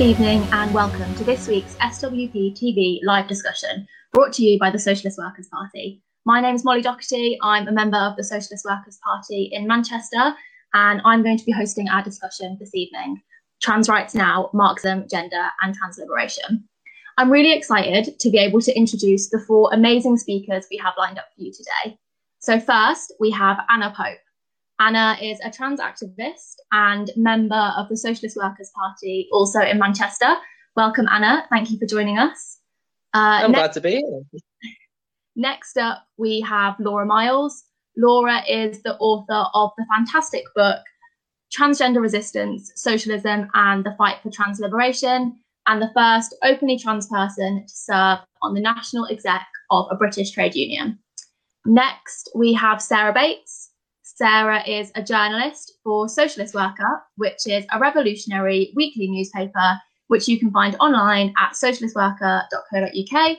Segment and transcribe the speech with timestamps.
[0.00, 4.70] Good evening and welcome to this week's SWP TV live discussion brought to you by
[4.70, 6.00] the Socialist Workers' Party.
[6.24, 7.36] My name is Molly Docherty.
[7.42, 10.34] I'm a member of the Socialist Workers' Party in Manchester
[10.72, 13.20] and I'm going to be hosting our discussion this evening
[13.60, 16.66] Trans Rights Now, Marxism, Gender and Trans Liberation.
[17.18, 21.18] I'm really excited to be able to introduce the four amazing speakers we have lined
[21.18, 21.98] up for you today.
[22.38, 24.16] So, first, we have Anna Pope.
[24.80, 30.34] Anna is a trans activist and member of the Socialist Workers' Party, also in Manchester.
[30.74, 31.46] Welcome, Anna.
[31.50, 32.58] Thank you for joining us.
[33.12, 34.40] Uh, I'm next, glad to be here.
[35.36, 37.64] Next up, we have Laura Miles.
[37.98, 40.78] Laura is the author of the fantastic book
[41.54, 47.66] Transgender Resistance, Socialism, and the Fight for Trans Liberation, and the first openly trans person
[47.66, 50.98] to serve on the national exec of a British trade union.
[51.66, 53.59] Next, we have Sarah Bates.
[54.20, 60.38] Sarah is a journalist for Socialist Worker, which is a revolutionary weekly newspaper which you
[60.38, 63.38] can find online at socialistworker.co.uk.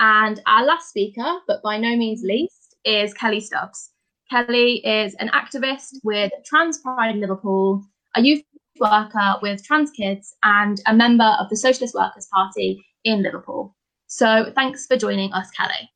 [0.00, 3.90] And our last speaker, but by no means least, is Kelly Stubbs.
[4.30, 8.42] Kelly is an activist with Trans Pride Liverpool, a youth
[8.80, 13.76] worker with trans kids, and a member of the Socialist Workers' Party in Liverpool.
[14.06, 15.90] So thanks for joining us, Kelly.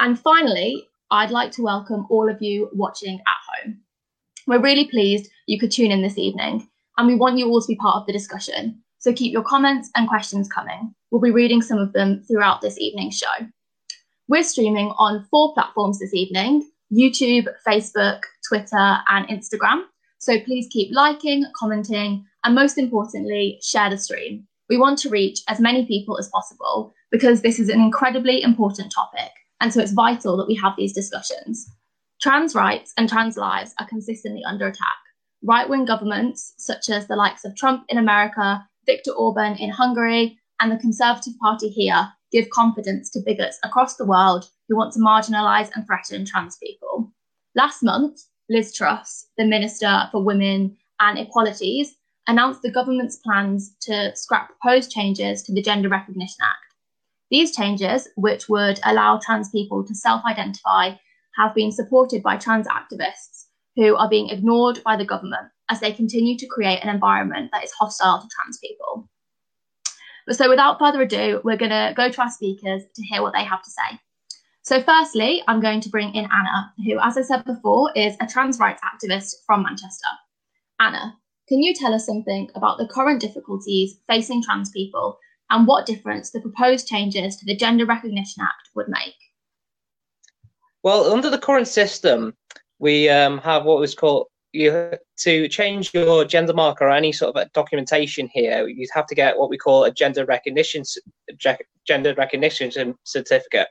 [0.00, 3.78] And finally, I'd like to welcome all of you watching at home.
[4.48, 7.68] We're really pleased you could tune in this evening, and we want you all to
[7.68, 8.82] be part of the discussion.
[8.98, 10.92] So keep your comments and questions coming.
[11.10, 13.46] We'll be reading some of them throughout this evening's show.
[14.26, 19.82] We're streaming on four platforms this evening YouTube, Facebook, Twitter, and Instagram.
[20.18, 24.46] So please keep liking, commenting, and most importantly, share the stream.
[24.68, 28.92] We want to reach as many people as possible because this is an incredibly important
[28.92, 31.70] topic and so it's vital that we have these discussions.
[32.20, 34.96] Trans rights and trans lives are consistently under attack.
[35.42, 40.38] Right wing governments, such as the likes of Trump in America, Viktor Orban in Hungary,
[40.60, 44.98] and the Conservative Party here, give confidence to bigots across the world who want to
[44.98, 47.12] marginalise and threaten trans people.
[47.54, 51.94] Last month, Liz Truss, the Minister for Women and Equalities,
[52.26, 56.65] announced the government's plans to scrap proposed changes to the Gender Recognition Act
[57.30, 60.92] these changes, which would allow trans people to self identify,
[61.36, 65.92] have been supported by trans activists who are being ignored by the government as they
[65.92, 69.08] continue to create an environment that is hostile to trans people.
[70.30, 73.44] So, without further ado, we're going to go to our speakers to hear what they
[73.44, 74.00] have to say.
[74.62, 78.26] So, firstly, I'm going to bring in Anna, who, as I said before, is a
[78.26, 80.08] trans rights activist from Manchester.
[80.80, 81.16] Anna,
[81.48, 85.18] can you tell us something about the current difficulties facing trans people
[85.50, 89.14] and what difference the proposed changes to the Gender Recognition Act would make?
[90.82, 92.34] Well, under the current system,
[92.78, 97.36] we um, have what was called you to change your gender marker or any sort
[97.36, 98.66] of documentation here.
[98.66, 100.82] You'd have to get what we call a gender recognition
[101.86, 103.68] gender recognition certificate.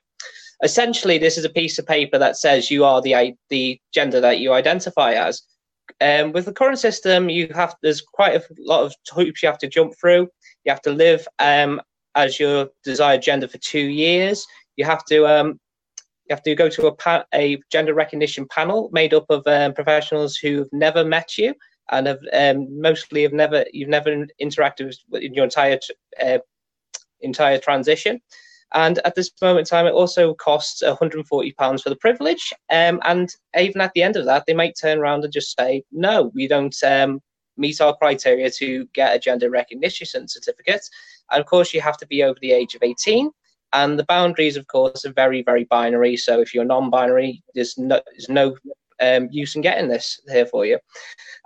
[0.63, 4.39] Essentially, this is a piece of paper that says you are the the gender that
[4.39, 5.41] you identify as.
[6.01, 9.57] Um, with the current system, you have there's quite a lot of hoops you have
[9.59, 10.27] to jump through.
[10.63, 11.81] You have to live um,
[12.15, 14.45] as your desired gender for two years.
[14.75, 15.59] You have to um,
[16.27, 19.73] you have to go to a, pa- a gender recognition panel made up of um,
[19.73, 21.53] professionals who've never met you
[21.91, 25.79] and have um, mostly have never you've never interacted with in your entire
[26.23, 26.39] uh,
[27.21, 28.19] entire transition.
[28.73, 32.51] And at this moment in time, it also costs 140 pounds for the privilege.
[32.71, 35.83] Um, and even at the end of that, they might turn around and just say,
[35.91, 37.21] "No, we don't um,
[37.57, 40.81] meet our criteria to get a gender recognition certificate.
[41.31, 43.31] And of course, you have to be over the age of 18.
[43.73, 46.17] And the boundaries, of course, are very, very binary.
[46.17, 48.55] So if you're non-binary, there's no, there's no
[49.01, 50.79] um, use in getting this here for you.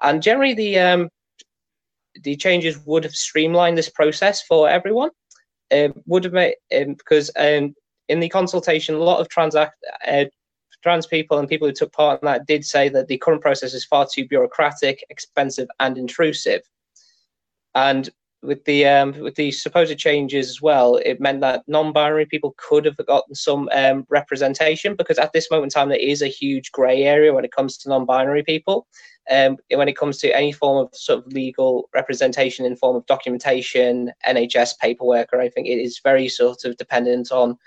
[0.02, 1.10] And generally, the um,
[2.24, 5.10] the changes would have streamlined this process for everyone.
[5.72, 7.76] It would have made um, because um,
[8.08, 10.26] in the consultation, a lot of uh,
[10.82, 13.74] trans people and people who took part in that did say that the current process
[13.74, 16.62] is far too bureaucratic, expensive, and intrusive.
[17.76, 18.10] And
[18.42, 22.86] with the um, with the supposed changes as well, it meant that non-binary people could
[22.86, 26.72] have gotten some um, representation because at this moment in time there is a huge
[26.72, 28.88] grey area when it comes to non-binary people.
[29.32, 33.06] Um, when it comes to any form of sort of legal representation in form of
[33.06, 37.58] documentation, NHS paperwork, or anything, it is very sort of dependent on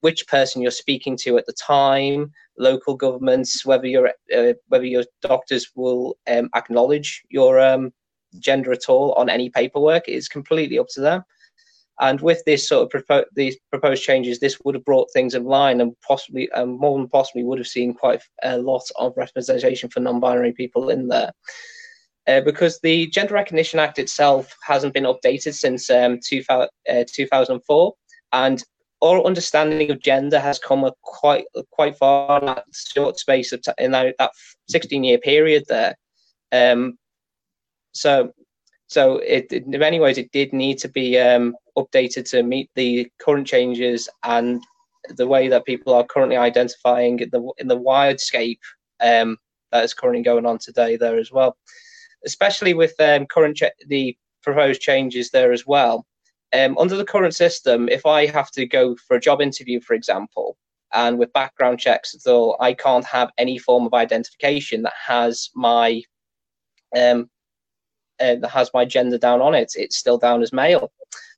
[0.00, 5.04] which person you're speaking to at the time, local governments, whether your uh, whether your
[5.22, 7.92] doctors will um, acknowledge your um,
[8.38, 11.24] gender at all on any paperwork is completely up to them.
[12.00, 15.44] And with this sort of propo- these proposed changes, this would have brought things in
[15.44, 20.00] line and possibly, more than possibly, would have seen quite a lot of representation for
[20.00, 21.32] non-binary people in there.
[22.28, 27.94] uh, because the Gender Recognition Act itself hasn't been updated since um, 2000, uh, 2004,
[28.32, 28.62] and
[29.02, 33.72] our understanding of gender has come quite quite far in that short space of t-
[33.78, 34.32] in that, that
[34.68, 35.96] 16 year period there.
[36.52, 36.98] Um,
[37.92, 38.32] so
[38.88, 43.10] so it, in many ways it did need to be um, updated to meet the
[43.18, 44.62] current changes and
[45.16, 48.60] the way that people are currently identifying in the in the wildscape
[49.00, 49.36] um,
[49.72, 51.56] that is currently going on today there as well,
[52.24, 56.06] especially with um, current ch- the proposed changes there as well.
[56.52, 59.94] Um, under the current system, if I have to go for a job interview, for
[59.94, 60.56] example,
[60.92, 66.02] and with background checks, though I can't have any form of identification that has my
[66.96, 67.28] um,
[68.20, 70.90] uh, that has my gender down on it, it's still down as male.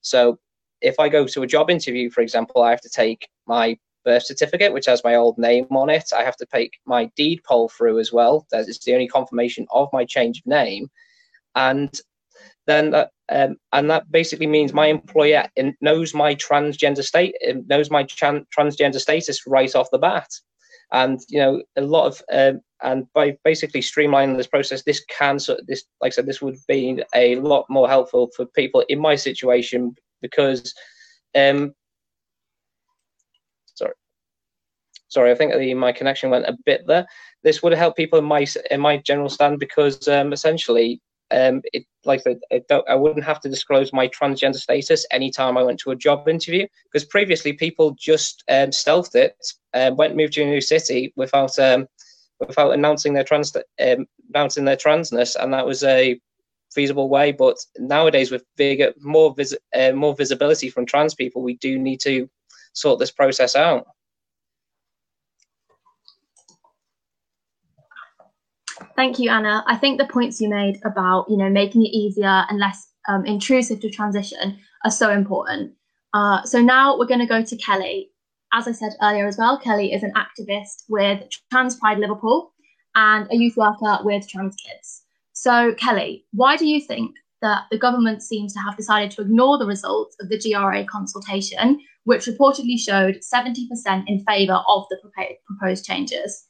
[0.03, 0.39] So
[0.81, 4.25] if I go to a job interview, for example, I have to take my birth
[4.25, 6.11] certificate, which has my old name on it.
[6.17, 8.47] I have to take my deed poll through as well.
[8.51, 10.91] That is the only confirmation of my change of name.
[11.55, 11.93] And
[12.67, 15.49] then that, um, and that basically means my employer
[15.81, 17.35] knows my transgender state,
[17.67, 20.29] knows my tran- transgender status right off the bat.
[20.93, 25.39] And you know, a lot of um, and by basically streamlining this process, this can
[25.39, 28.99] so this like I said, this would be a lot more helpful for people in
[28.99, 30.75] my situation because
[31.37, 31.75] um,
[33.75, 33.93] sorry.
[35.09, 37.07] Sorry i think the, my connection went a bit there.
[37.43, 41.85] This would help people in my in my general stand because um, essentially um, it
[42.05, 45.97] like I, I wouldn't have to disclose my transgender status anytime I went to a
[45.97, 49.37] job interview because previously people just um, stealthed it,
[49.75, 51.87] um, went moved to a new city without um,
[52.41, 56.19] without announcing their trans um, announcing their transness, and that was a
[56.73, 57.33] feasible way.
[57.33, 62.01] But nowadays, with bigger, more vis- uh, more visibility from trans people, we do need
[62.01, 62.29] to
[62.73, 63.87] sort this process out.
[69.01, 69.65] Thank you, Anna.
[69.67, 73.25] I think the points you made about you know making it easier and less um,
[73.25, 75.73] intrusive to transition are so important.
[76.13, 78.11] Uh, so now we're going to go to Kelly.
[78.53, 82.53] As I said earlier as well, Kelly is an activist with Trans Pride Liverpool
[82.95, 85.05] and a youth worker with trans kids.
[85.33, 89.57] So, Kelly, why do you think that the government seems to have decided to ignore
[89.57, 94.99] the results of the GRA consultation, which reportedly showed 70% in favour of the
[95.47, 96.49] proposed changes?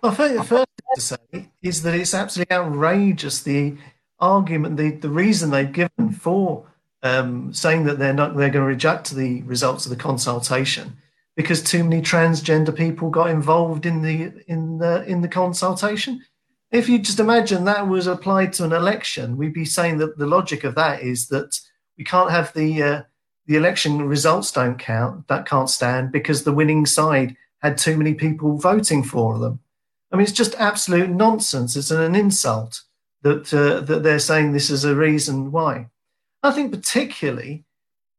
[0.00, 3.76] Well, first to say is that it's absolutely outrageous the
[4.18, 6.66] argument, the, the reason they've given for
[7.02, 10.96] um, saying that they're not they're going to reject the results of the consultation
[11.34, 16.22] because too many transgender people got involved in the in the in the consultation
[16.72, 20.26] if you just imagine that was applied to an election, we'd be saying that the
[20.26, 21.60] logic of that is that
[21.98, 23.02] we can't have the uh,
[23.46, 28.14] the election results don't count, that can't stand because the winning side had too many
[28.14, 29.60] people voting for them.
[30.12, 31.74] I mean, it's just absolute nonsense.
[31.74, 32.82] It's an insult
[33.22, 35.88] that uh, that they're saying this is a reason why.
[36.42, 37.64] I think particularly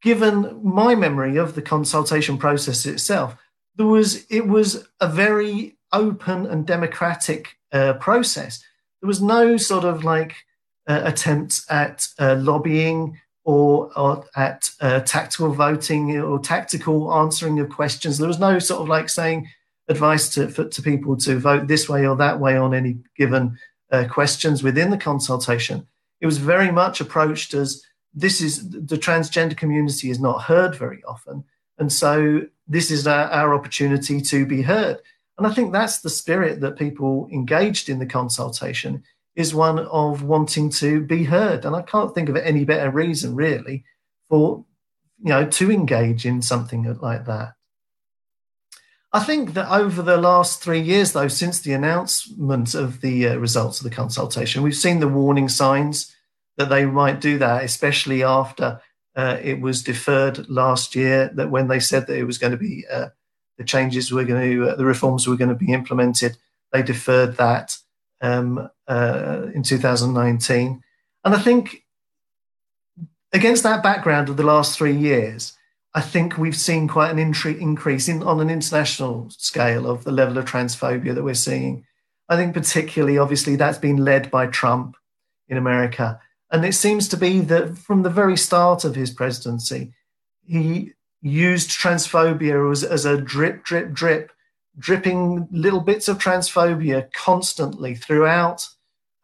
[0.01, 3.35] given my memory of the consultation process itself,
[3.75, 8.63] there was it was a very open and democratic uh, process.
[9.01, 10.35] There was no sort of like
[10.87, 17.69] uh, attempts at uh, lobbying or, or at uh, tactical voting or tactical answering of
[17.69, 18.17] questions.
[18.17, 19.49] There was no sort of like saying
[19.87, 23.57] advice to, for, to people to vote this way or that way on any given
[23.91, 25.85] uh, questions within the consultation.
[26.21, 31.03] It was very much approached as this is the transgender community is not heard very
[31.03, 31.43] often.
[31.77, 34.99] And so this is our, our opportunity to be heard.
[35.37, 39.03] And I think that's the spirit that people engaged in the consultation
[39.35, 41.65] is one of wanting to be heard.
[41.65, 43.83] And I can't think of any better reason, really,
[44.29, 44.63] for
[45.23, 47.53] you know to engage in something like that.
[49.15, 53.35] I think that over the last three years, though, since the announcement of the uh,
[53.35, 56.15] results of the consultation, we've seen the warning signs
[56.57, 58.81] that they might do that, especially after
[59.15, 61.29] uh, it was deferred last year.
[61.35, 63.09] That when they said that it was going to be uh,
[63.57, 66.37] the changes were going to, uh, the reforms were going to be implemented.
[66.71, 67.77] They deferred that
[68.21, 70.83] um, uh, in 2019.
[71.23, 71.83] And I think
[73.31, 75.53] against that background of the last three years,
[75.95, 80.11] I think we've seen quite an intri- increase in, on an international scale of the
[80.11, 81.85] level of transphobia that we're seeing.
[82.29, 84.95] I think particularly, obviously, that's been led by Trump
[85.47, 86.19] in America.
[86.51, 89.93] And it seems to be that from the very start of his presidency,
[90.45, 94.31] he used transphobia as, as a drip, drip, drip,
[94.77, 98.67] dripping little bits of transphobia constantly throughout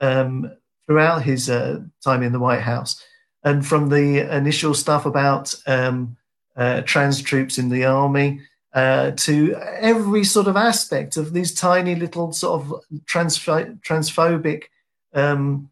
[0.01, 0.51] um,
[0.87, 3.03] throughout his uh, time in the White House,
[3.43, 6.17] and from the initial stuff about um,
[6.59, 8.41] uh, trans troops in the army
[8.73, 12.73] uh, to every sort of aspect of these tiny little sort of
[13.05, 14.65] transph- transphobic
[15.13, 15.71] um,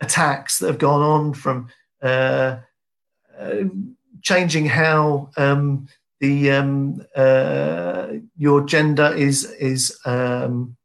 [0.00, 1.68] attacks that have gone on from
[2.02, 2.56] uh,
[3.38, 3.64] uh,
[4.22, 5.86] changing how um,
[6.20, 10.76] the um, uh, your gender is is um,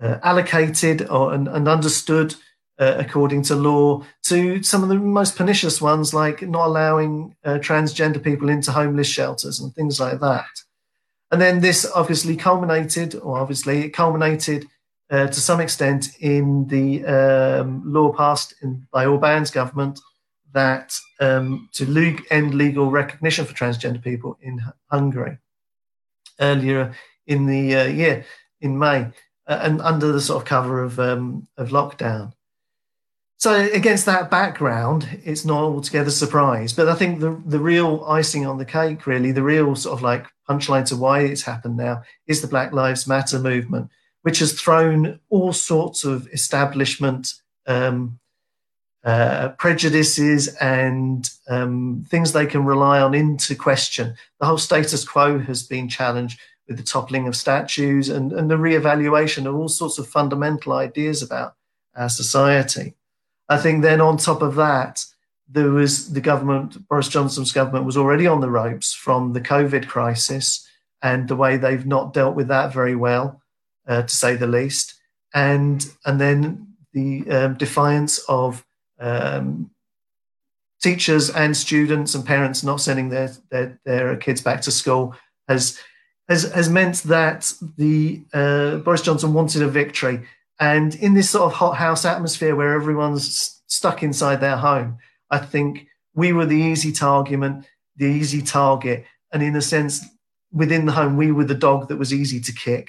[0.00, 2.34] uh, allocated or, and, and understood
[2.78, 7.54] uh, according to law to some of the most pernicious ones like not allowing uh,
[7.54, 10.46] transgender people into homeless shelters and things like that
[11.30, 14.66] and then this obviously culminated or obviously it culminated
[15.10, 19.98] uh, to some extent in the um, law passed in, by Orban's government
[20.52, 25.38] that um, to end legal recognition for transgender people in Hungary
[26.40, 26.94] earlier
[27.26, 28.24] in the uh, year
[28.60, 29.02] in May,
[29.46, 32.32] uh, and under the sort of cover of um, of lockdown.
[33.38, 36.72] So against that background, it's not altogether surprise.
[36.72, 40.02] But I think the the real icing on the cake, really, the real sort of
[40.02, 43.90] like punchline to why it's happened now is the Black Lives Matter movement,
[44.22, 47.34] which has thrown all sorts of establishment
[47.68, 48.18] um,
[49.04, 54.16] uh, prejudices and um, things they can rely on into question.
[54.40, 58.58] The whole status quo has been challenged with the toppling of statues and, and the
[58.58, 61.54] re-evaluation of all sorts of fundamental ideas about
[61.94, 62.94] our society.
[63.48, 65.04] I think then on top of that,
[65.48, 69.88] there was the government, Boris Johnson's government was already on the ropes from the COVID
[69.88, 70.66] crisis
[71.00, 73.40] and the way they've not dealt with that very well,
[73.86, 74.94] uh, to say the least.
[75.32, 78.64] And, and then the um, defiance of
[79.00, 79.70] um,
[80.82, 85.14] teachers and students and parents not sending their, their, their kids back to school
[85.48, 85.78] has
[86.28, 90.20] has, has meant that the uh, Boris Johnson wanted a victory,
[90.60, 94.98] and in this sort of hot house atmosphere where everyone's stuck inside their home,
[95.30, 97.64] I think we were the easy target,
[97.96, 100.04] the easy target, and in a sense,
[100.52, 102.88] within the home, we were the dog that was easy to kick.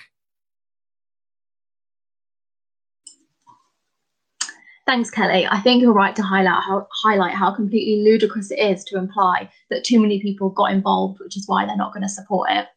[4.88, 5.45] Thanks, Kelly.
[5.45, 9.47] I think you're right to highlight how, highlight how completely ludicrous it is to imply
[9.69, 12.67] that too many people got involved, which is why they're not going to support it.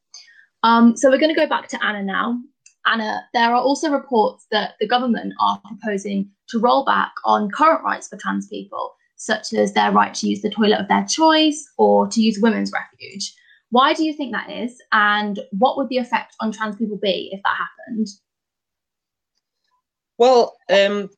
[0.62, 2.38] Um, so we're going to go back to Anna now.
[2.86, 7.84] Anna, there are also reports that the government are proposing to roll back on current
[7.84, 11.64] rights for trans people, such as their right to use the toilet of their choice
[11.78, 13.34] or to use women's refuge.
[13.70, 14.76] Why do you think that is?
[14.92, 18.08] And what would the effect on trans people be if that happened?
[20.18, 21.08] Well, um,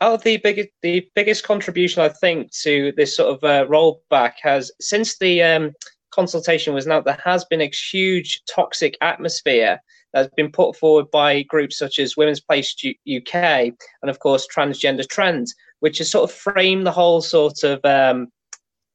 [0.00, 4.34] out of the biggest the biggest contribution I think to this sort of uh, rollback
[4.42, 5.72] has since the um,
[6.10, 9.80] consultation was now there has been a huge toxic atmosphere
[10.12, 15.08] that's been put forward by groups such as Women's Place UK and of course Transgender
[15.08, 18.28] Trends, which has sort of framed the whole sort of um,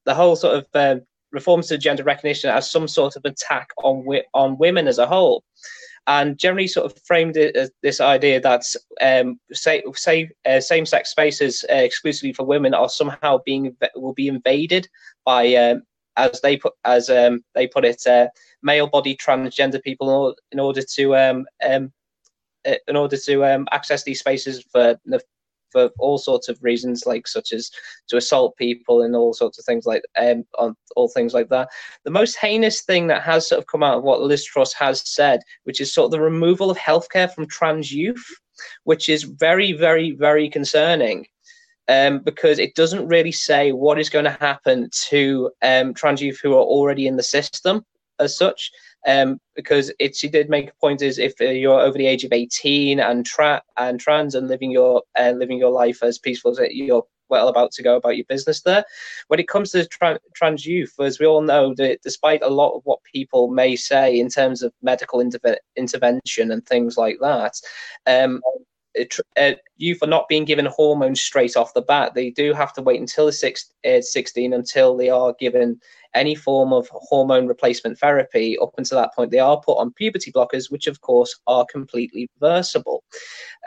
[0.05, 4.05] the whole sort of uh, reforms to gender recognition as some sort of attack on
[4.33, 5.43] on women as a whole.
[6.07, 8.63] And generally sort of framed it as this idea that
[9.01, 14.27] um, say, say uh, same-sex spaces uh, exclusively for women are somehow being will be
[14.27, 14.87] invaded
[15.25, 15.81] by um,
[16.17, 18.27] as they put as um, they put it uh,
[18.65, 21.93] male body transgender people in order to um, um,
[22.65, 24.97] uh, in order to um, access these spaces for
[25.71, 27.69] for all sorts of reasons, like such as
[28.07, 31.67] to assault people and all sorts of things like um, on all things like that.
[32.05, 35.07] The most heinous thing that has sort of come out of what Liz Truss has
[35.07, 38.25] said, which is sort of the removal of healthcare from trans youth,
[38.85, 41.27] which is very, very, very concerning.
[41.87, 46.39] Um, because it doesn't really say what is going to happen to um, trans youth
[46.41, 47.85] who are already in the system
[48.19, 48.71] as such
[49.07, 52.23] um, because it, she did make a point is if uh, you're over the age
[52.23, 56.51] of 18 and tra- and trans and living your uh, living your life as peaceful
[56.51, 58.85] as you're well about to go about your business there.
[59.27, 62.75] When it comes to tra- trans youth, as we all know, that despite a lot
[62.75, 67.59] of what people may say in terms of medical interve- intervention and things like that,
[68.05, 68.41] um,
[69.37, 72.13] uh, youth are not being given hormones straight off the bat.
[72.13, 75.79] They do have to wait until the six, uh, 16 until they are given
[76.15, 78.57] any form of hormone replacement therapy.
[78.59, 82.29] Up until that point, they are put on puberty blockers, which of course are completely
[82.39, 83.03] reversible.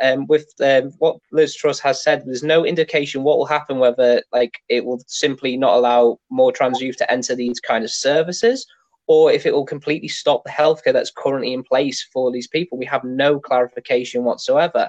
[0.02, 4.22] Um, with um, what Liz Truss has said, there's no indication what will happen, whether
[4.32, 8.66] like it will simply not allow more trans youth to enter these kind of services
[9.08, 12.78] or if it will completely stop the healthcare that's currently in place for these people.
[12.78, 14.88] We have no clarification whatsoever.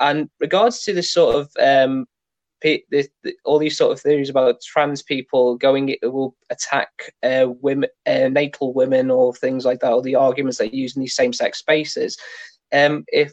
[0.00, 2.06] And regards to this sort of um,
[2.64, 3.08] the,
[3.44, 8.28] all these sort of theories about trans people going it will attack uh, women, uh,
[8.28, 12.16] natal women, or things like that, or the arguments they use in these same-sex spaces.
[12.72, 13.32] Um, if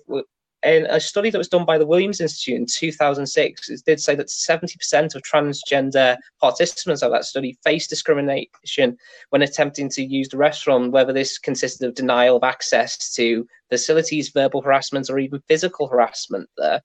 [0.64, 4.14] in a study that was done by the Williams Institute in 2006, it did say
[4.16, 8.98] that 70% of transgender participants of that study faced discrimination
[9.30, 14.30] when attempting to use the restroom, whether this consisted of denial of access to facilities,
[14.30, 16.82] verbal harassment, or even physical harassment there.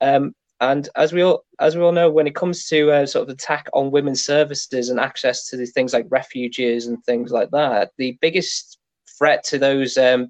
[0.00, 3.28] Um, and as we all as we all know, when it comes to uh, sort
[3.28, 7.90] of attack on women's services and access to things like refuges and things like that,
[7.98, 8.78] the biggest
[9.18, 10.28] threat to those um,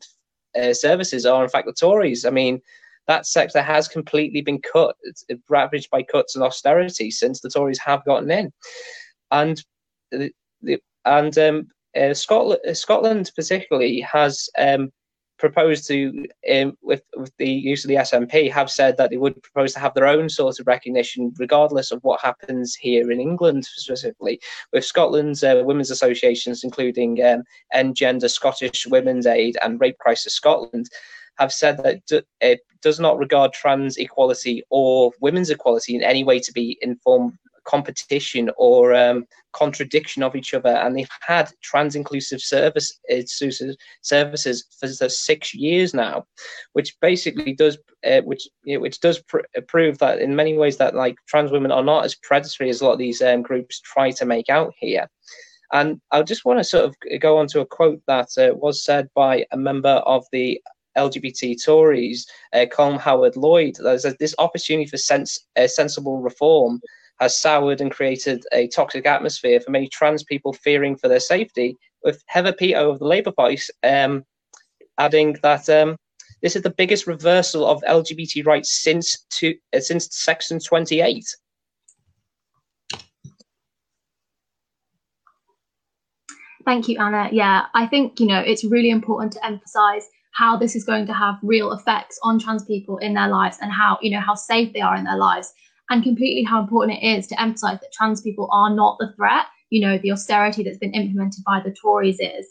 [0.61, 2.25] uh, services are in fact the Tories.
[2.25, 2.61] I mean,
[3.07, 7.79] that sector has completely been cut, it's ravaged by cuts and austerity since the Tories
[7.79, 8.53] have gotten in,
[9.31, 9.63] and
[10.11, 14.91] the, the and um, uh, Scotland, Scotland particularly has um,
[15.39, 19.43] proposed to, um, with, with the use of the SNP, have said that they would
[19.43, 23.65] propose to have their own sort of recognition, regardless of what happens here in England
[23.65, 24.41] specifically.
[24.73, 30.89] With Scotland's uh, women's associations, including um, Engender Scottish Women's Aid and Rape Crisis Scotland,
[31.39, 36.39] have said that it does not regard trans equality or women's equality in any way
[36.39, 40.71] to be informed competition or um, contradiction of each other.
[40.71, 43.23] And they've had trans inclusive service uh,
[44.03, 46.25] services for six years now,
[46.73, 51.17] which basically does uh, which which does pr- prove that in many ways that like
[51.27, 54.25] trans women are not as predatory as a lot of these um, groups try to
[54.25, 55.09] make out here.
[55.73, 58.85] And I just want to sort of go on to a quote that uh, was
[58.85, 60.61] said by a member of the
[60.97, 66.81] LGBT Tories, uh, Colm Howard Lloyd, that says this opportunity for sense, uh, sensible reform
[67.19, 71.77] has soured and created a toxic atmosphere for many trans people fearing for their safety.
[72.05, 74.25] With Heather Peto of the Labour Party um,
[74.99, 75.97] adding that um,
[76.43, 81.25] this is the biggest reversal of LGBT rights since to, uh, since Section 28.
[86.65, 87.29] Thank you, Anna.
[87.31, 91.15] Yeah, I think you know it's really important to emphasize how this is going to
[91.15, 94.73] have real effects on trans people in their lives and how you know how safe
[94.73, 95.53] they are in their lives
[95.91, 99.47] and completely how important it is to emphasize that trans people are not the threat.
[99.71, 102.47] You know, the austerity that's been implemented by the Tories is.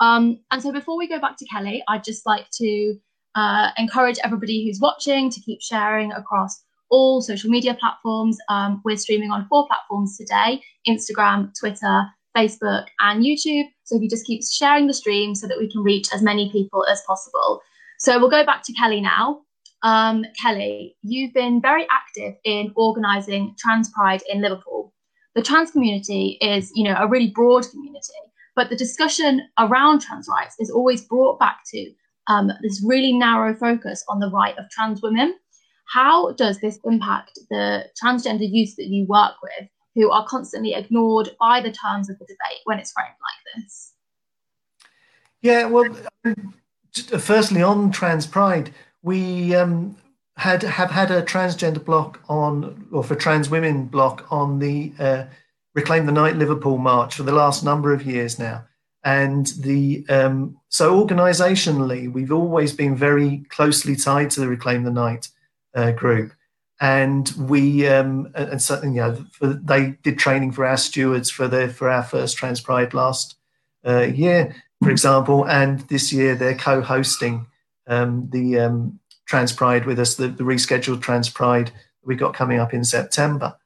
[0.00, 2.94] Um, and so before we go back to Kelly, I'd just like to
[3.34, 8.38] uh, encourage everybody who's watching to keep sharing across all social media platforms.
[8.48, 12.04] Um, we're streaming on four platforms today Instagram, Twitter,
[12.36, 13.64] Facebook, and YouTube.
[13.84, 16.50] So if you just keep sharing the stream so that we can reach as many
[16.52, 17.60] people as possible.
[17.98, 19.40] So we'll go back to Kelly now.
[19.86, 24.92] Um, Kelly, you've been very active in organising Trans Pride in Liverpool.
[25.36, 28.20] The trans community is, you know, a really broad community,
[28.56, 31.92] but the discussion around trans rights is always brought back to
[32.26, 35.36] um, this really narrow focus on the right of trans women.
[35.84, 41.30] How does this impact the transgender youth that you work with, who are constantly ignored
[41.38, 43.10] by the terms of the debate when it's framed
[43.54, 43.92] like this?
[45.42, 45.94] Yeah, well,
[47.20, 49.96] firstly, on trans pride, we um,
[50.36, 55.24] had have had a transgender block on, or for trans women block on the uh,
[55.74, 58.64] Reclaim the Night Liverpool March for the last number of years now.
[59.04, 64.90] And the um, so organisationally, we've always been very closely tied to the Reclaim the
[64.90, 65.28] Night
[65.74, 66.32] uh, group,
[66.80, 71.46] and we um, and something you know for, they did training for our stewards for
[71.48, 73.36] the for our first Trans Pride last
[73.86, 77.46] uh, year, for example, and this year they're co-hosting
[77.86, 81.70] um, the um, Trans Pride with us, the, the, rescheduled Trans Pride
[82.04, 83.56] we got coming up in September.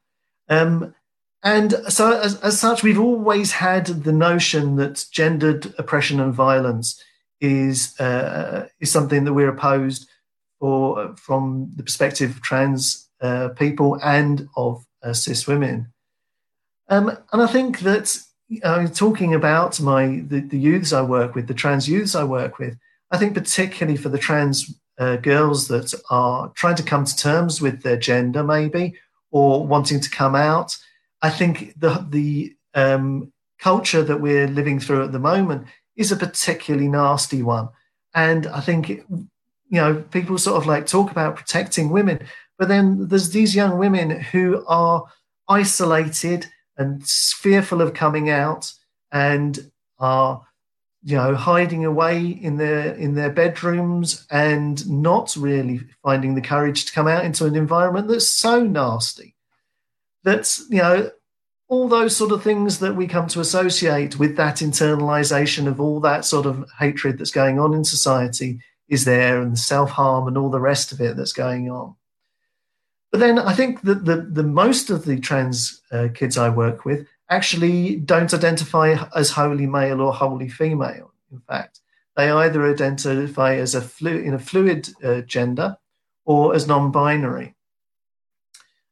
[0.48, 0.94] Um,
[1.42, 7.02] and so, as, as, such, we've always had the notion that gendered oppression and violence
[7.40, 10.08] is uh, is something that we're opposed
[10.58, 15.92] for from the perspective of trans uh, people and of uh, cis women.
[16.88, 18.18] Um, and I think that
[18.62, 22.58] uh, talking about my the, the youths I work with, the trans youths I work
[22.58, 22.76] with,
[23.10, 27.60] I think particularly for the trans uh, girls that are trying to come to terms
[27.60, 28.94] with their gender, maybe,
[29.30, 30.76] or wanting to come out,
[31.22, 36.16] I think the the um, culture that we're living through at the moment is a
[36.16, 37.68] particularly nasty one,
[38.14, 39.28] and I think you
[39.70, 42.20] know people sort of like talk about protecting women,
[42.58, 45.06] but then there's these young women who are
[45.48, 46.46] isolated
[46.76, 48.72] and fearful of coming out
[49.12, 50.46] and are
[51.02, 56.84] you know hiding away in their in their bedrooms and not really finding the courage
[56.84, 59.34] to come out into an environment that's so nasty
[60.22, 61.10] that's you know
[61.68, 66.00] all those sort of things that we come to associate with that internalization of all
[66.00, 70.36] that sort of hatred that's going on in society is there and the self-harm and
[70.36, 71.94] all the rest of it that's going on.
[73.10, 76.84] But then i think that the, the most of the trans uh, kids i work
[76.84, 81.12] with actually don't identify as wholly male or wholly female.
[81.32, 81.80] In fact,
[82.16, 85.78] they either identify as a flu- in a fluid uh, gender
[86.24, 87.54] or as non-binary.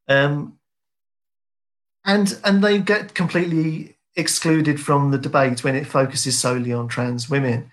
[0.07, 0.59] Um,
[2.05, 7.29] and and they get completely excluded from the debate when it focuses solely on trans
[7.29, 7.71] women.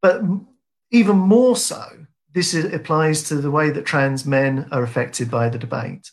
[0.00, 0.22] But
[0.90, 1.84] even more so,
[2.32, 6.10] this is, applies to the way that trans men are affected by the debate.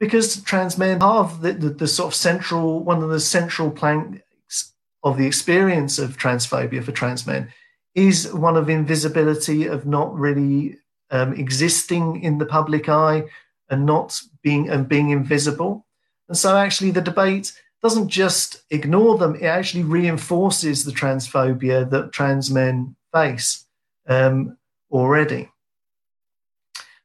[0.00, 4.72] Because trans men are the, the, the sort of central, one of the central planks
[5.02, 7.52] of the experience of transphobia for trans men
[7.94, 10.78] is one of invisibility, of not really
[11.10, 13.24] um, existing in the public eye
[13.70, 15.84] and not being and being invisible.
[16.28, 22.12] And so actually the debate doesn't just ignore them, it actually reinforces the transphobia that
[22.12, 23.64] trans men face
[24.08, 24.56] um,
[24.90, 25.48] already.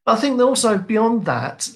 [0.05, 1.69] I think also beyond that,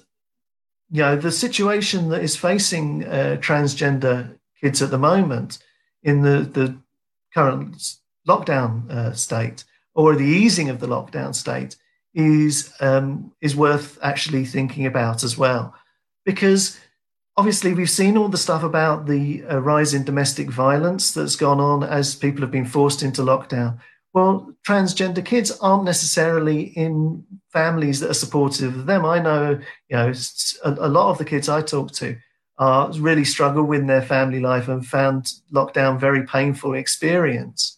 [0.89, 5.59] you know, the situation that is facing uh, transgender kids at the moment
[6.03, 6.77] in the, the
[7.33, 7.95] current
[8.27, 11.75] lockdown uh, state or the easing of the lockdown state
[12.13, 15.75] is um, is worth actually thinking about as well,
[16.25, 16.79] because
[17.35, 21.59] obviously we've seen all the stuff about the uh, rise in domestic violence that's gone
[21.59, 23.77] on as people have been forced into lockdown.
[24.17, 29.05] Well, transgender kids aren't necessarily in families that are supportive of them.
[29.05, 30.11] I know, you know,
[30.65, 32.17] a, a lot of the kids I talk to
[32.57, 37.77] are really struggle with their family life and found lockdown very painful experience.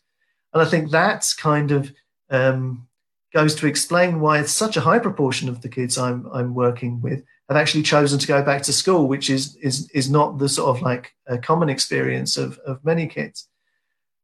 [0.53, 1.91] And I think that's kind of
[2.29, 2.87] um,
[3.33, 7.21] goes to explain why such a high proportion of the kids I'm I'm working with
[7.49, 10.77] have actually chosen to go back to school, which is is is not the sort
[10.77, 13.49] of like a common experience of of many kids.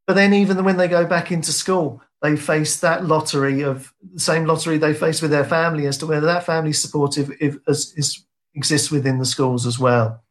[0.08, 4.20] But then even when they go back into school, they face that lottery of the
[4.20, 7.94] same lottery they face with their family as to whether that family supportive if, as,
[7.96, 10.24] is, exists within the schools as well.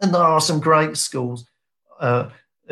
[0.00, 1.46] And there are some great schools
[2.00, 2.28] uh,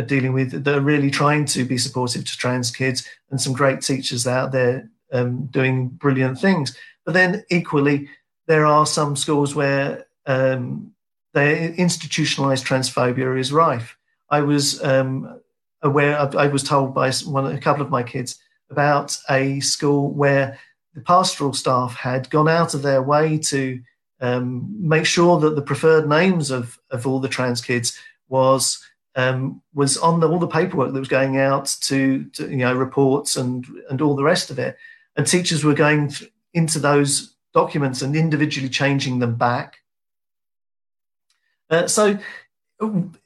[0.07, 3.81] dealing with that are really trying to be supportive to trans kids, and some great
[3.83, 6.77] teachers out there um, doing brilliant things.
[7.05, 8.09] But then equally,
[8.47, 10.93] there are some schools where um,
[11.35, 13.97] the institutionalized transphobia is rife.
[14.29, 15.40] I was um,
[15.83, 18.39] aware, of, I was told by one, a couple of my kids
[18.71, 20.59] about a school where
[20.95, 23.81] the pastoral staff had gone out of their way to
[24.21, 28.85] um, make sure that the preferred names of, of all the trans kids was
[29.17, 32.75] um, was on the, all the paperwork that was going out to, to, you know
[32.75, 34.77] reports and and all the rest of it
[35.17, 36.13] and teachers were going
[36.55, 39.79] into those documents and individually changing them back.
[41.69, 42.19] Uh, so,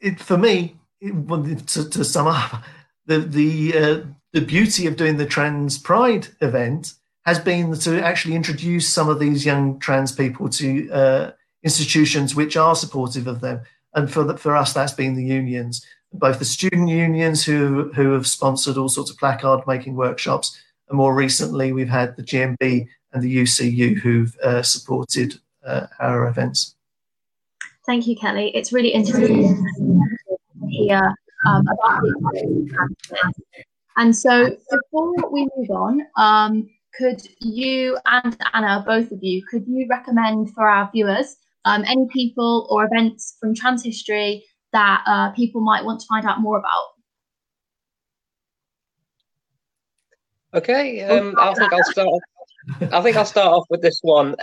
[0.01, 2.63] it, for me, to, to, sum up,
[3.07, 4.01] the the uh,
[4.33, 9.19] the beauty of doing the Trans Pride event has been to actually introduce some of
[9.19, 11.31] these young trans people to uh,
[11.63, 13.63] institutions which are supportive of them.
[13.95, 18.13] And for the, for us, that's been the unions, both the student unions who who
[18.13, 22.89] have sponsored all sorts of placard making workshops, and more recently, we've had the GMB
[23.13, 26.75] and the UCU who've uh, supported uh, our events.
[27.87, 28.51] Thank you, Kelly.
[28.55, 30.14] It's really interesting
[30.75, 31.01] hear
[31.47, 33.33] um, about the
[33.97, 39.65] And so, before we move on, um, could you and Anna, both of you, could
[39.67, 45.31] you recommend for our viewers um, any people or events from trans history that uh,
[45.33, 46.85] people might want to find out more about?
[50.55, 52.09] Okay, um, I think I'll start.
[52.09, 52.23] Off,
[52.93, 54.37] I think I'll start off with this one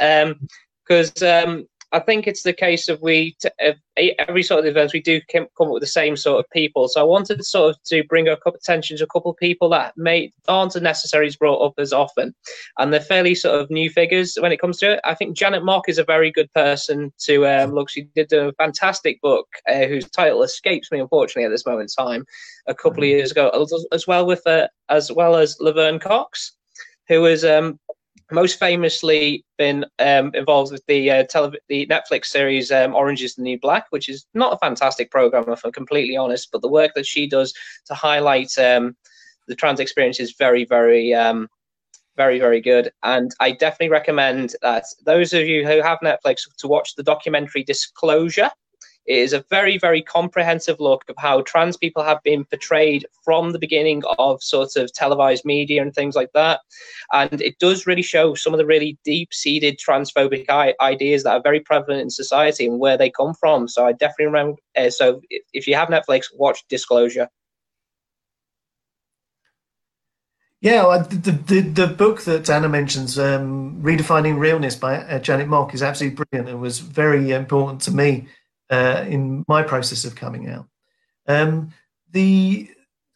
[0.86, 3.73] because um, I think it's the case of we t- uh,
[4.19, 6.88] every sort of events we do come up with the same sort of people.
[6.88, 9.69] So I wanted sort of to bring a couple attention to a couple of people
[9.69, 12.34] that may aren't necessarily brought up as often,
[12.77, 15.01] and they're fairly sort of new figures when it comes to it.
[15.04, 17.89] I think Janet Mock is a very good person to um, look.
[17.89, 22.06] She did a fantastic book uh, whose title escapes me unfortunately at this moment in
[22.06, 22.25] time.
[22.67, 23.10] A couple of mm.
[23.10, 23.49] years ago,
[23.91, 26.54] as well with uh, as well as Laverne Cox,
[27.08, 27.80] who was um,
[28.32, 33.36] most famously been um, involved with the uh, tele- the Netflix series um, Orange is
[33.36, 36.50] the New Black, which is not a fantastic program, if I'm completely honest.
[36.52, 37.54] But the work that she does
[37.86, 38.96] to highlight um,
[39.48, 41.48] the trans experience is very, very, um,
[42.17, 42.91] very, very good.
[43.04, 47.63] And I definitely recommend that those of you who have Netflix to watch the documentary
[47.63, 48.50] Disclosure.
[49.08, 53.52] It is a very, very comprehensive look of how trans people have been portrayed from
[53.52, 56.60] the beginning of sort of televised media and things like that.
[57.12, 60.48] And it does really show some of the really deep seated transphobic
[60.80, 63.68] ideas that are very prevalent in society and where they come from.
[63.68, 64.58] So I definitely remember.
[64.78, 67.28] Uh, so if, you have Netflix, watch Disclosure.
[70.62, 75.74] Yeah, the, the, the book that Anna mentions, um, Redefining Realness by uh, Janet Mock,
[75.74, 78.28] is absolutely brilliant and was very important to me
[78.71, 80.67] uh, in my process of coming out.
[81.27, 81.73] Um,
[82.12, 82.69] the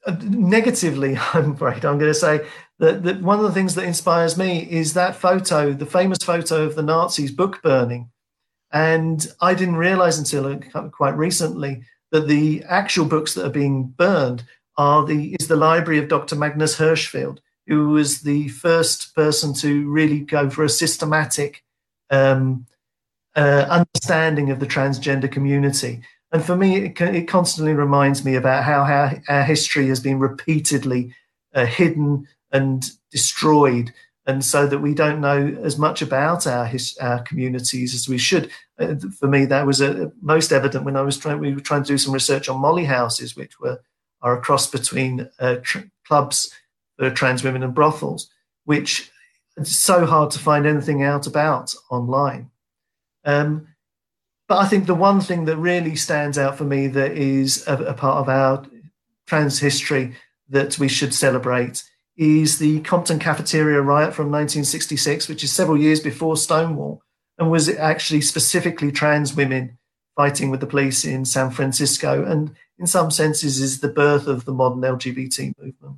[0.06, 2.46] uh, negatively, I'm afraid, I'm going to say
[2.80, 6.64] that, that one of the things that inspires me is that photo, the famous photo
[6.64, 8.12] of the Nazis book burning.
[8.72, 10.60] And I didn't realize until
[10.92, 14.44] quite recently that the actual books that are being burned
[14.78, 16.36] are the is the library of Dr.
[16.36, 17.38] Magnus Hirschfeld,
[17.68, 21.64] who was the first person to really go for a systematic
[22.10, 22.66] um,
[23.36, 26.02] uh, understanding of the transgender community.
[26.32, 30.20] And for me, it, it constantly reminds me about how, how our history has been
[30.20, 31.14] repeatedly
[31.54, 33.94] uh, hidden and destroyed,
[34.26, 38.18] and so that we don't know as much about our his, our communities as we
[38.18, 38.50] should.
[38.80, 41.40] Uh, for me, that was uh, most evident when I was trying.
[41.40, 43.80] We were trying to do some research on molly houses, which were
[44.22, 46.54] are a cross between uh, tr- clubs
[46.98, 48.30] for trans women and brothels,
[48.64, 49.12] which
[49.58, 52.50] it's so hard to find anything out about online.
[53.26, 53.68] Um,
[54.48, 57.76] but I think the one thing that really stands out for me that is a,
[57.78, 58.66] a part of our
[59.26, 60.16] trans history
[60.50, 61.84] that we should celebrate
[62.16, 67.02] is the Compton Cafeteria riot from 1966, which is several years before Stonewall,
[67.38, 69.78] and was actually specifically trans women
[70.16, 74.46] fighting with the police in San Francisco, and in some senses is the birth of
[74.46, 75.98] the modern LGBT movement.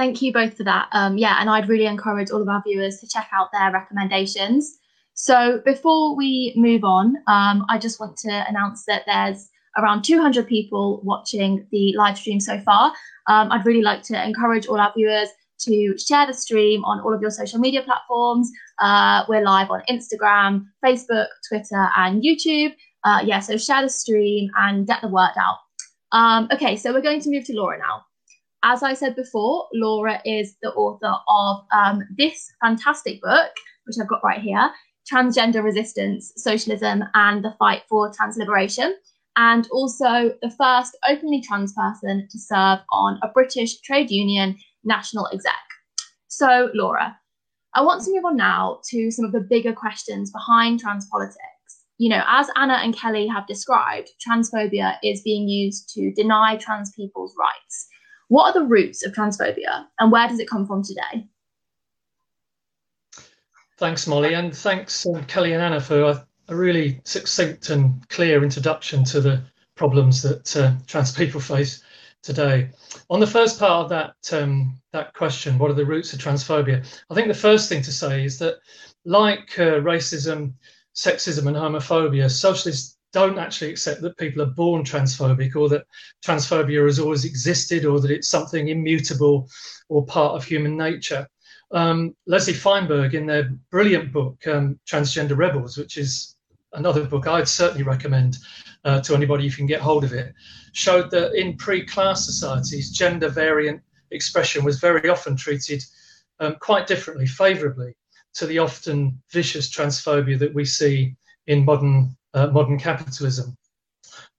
[0.00, 0.88] Thank you both for that.
[0.92, 4.78] Um, yeah, and I'd really encourage all of our viewers to check out their recommendations.
[5.12, 10.48] So before we move on, um, I just want to announce that there's around 200
[10.48, 12.94] people watching the live stream so far.
[13.26, 15.28] Um, I'd really like to encourage all our viewers
[15.66, 18.50] to share the stream on all of your social media platforms.
[18.80, 22.74] Uh, we're live on Instagram, Facebook, Twitter, and YouTube.
[23.04, 25.58] Uh, yeah, so share the stream and get the word out.
[26.12, 28.06] Um, okay, so we're going to move to Laura now.
[28.62, 33.50] As I said before, Laura is the author of um, this fantastic book,
[33.84, 34.70] which I've got right here
[35.10, 38.94] Transgender Resistance, Socialism, and the Fight for Trans Liberation
[39.36, 45.28] and also the first openly trans person to serve on a British trade union national
[45.32, 45.54] exec.
[46.28, 47.16] So, Laura,
[47.74, 51.38] I want to move on now to some of the bigger questions behind trans politics.
[51.98, 56.92] You know, as Anna and Kelly have described, transphobia is being used to deny trans
[56.92, 57.86] people's rights.
[58.30, 61.26] What are the roots of transphobia and where does it come from today?
[63.76, 69.02] Thanks, Molly, and thanks, um, Kelly and Anna, for a really succinct and clear introduction
[69.06, 69.42] to the
[69.74, 71.82] problems that uh, trans people face
[72.22, 72.70] today.
[73.08, 76.86] On the first part of that um, that question, what are the roots of transphobia?
[77.10, 78.58] I think the first thing to say is that,
[79.04, 80.52] like uh, racism,
[80.94, 85.86] sexism, and homophobia, socialists don't actually accept that people are born transphobic or that
[86.24, 89.48] transphobia has always existed or that it's something immutable
[89.88, 91.26] or part of human nature.
[91.72, 96.36] Um, Leslie Feinberg, in their brilliant book, um, Transgender Rebels, which is
[96.72, 98.38] another book I'd certainly recommend
[98.84, 100.32] uh, to anybody if you can get hold of it,
[100.72, 105.82] showed that in pre-class societies, gender variant expression was very often treated
[106.40, 107.94] um, quite differently, favourably
[108.34, 111.14] to the often vicious transphobia that we see
[111.46, 113.56] in modern uh, modern capitalism.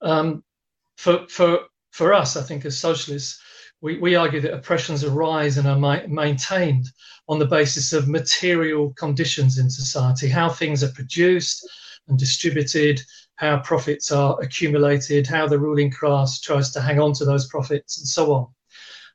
[0.00, 0.42] Um,
[0.96, 3.40] for for for us, I think as socialists,
[3.80, 6.86] we, we argue that oppressions arise and are ma- maintained
[7.28, 11.68] on the basis of material conditions in society, how things are produced,
[12.08, 13.00] and distributed,
[13.36, 17.98] how profits are accumulated, how the ruling class tries to hang on to those profits,
[17.98, 18.46] and so on.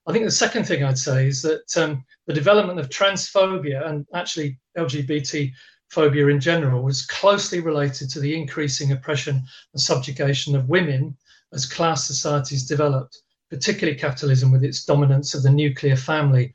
[0.07, 4.05] I think the second thing I'd say is that um, the development of transphobia and
[4.13, 5.51] actually LGBT
[5.89, 9.41] phobia in general was closely related to the increasing oppression
[9.73, 11.15] and subjugation of women
[11.53, 16.53] as class societies developed, particularly capitalism with its dominance of the nuclear family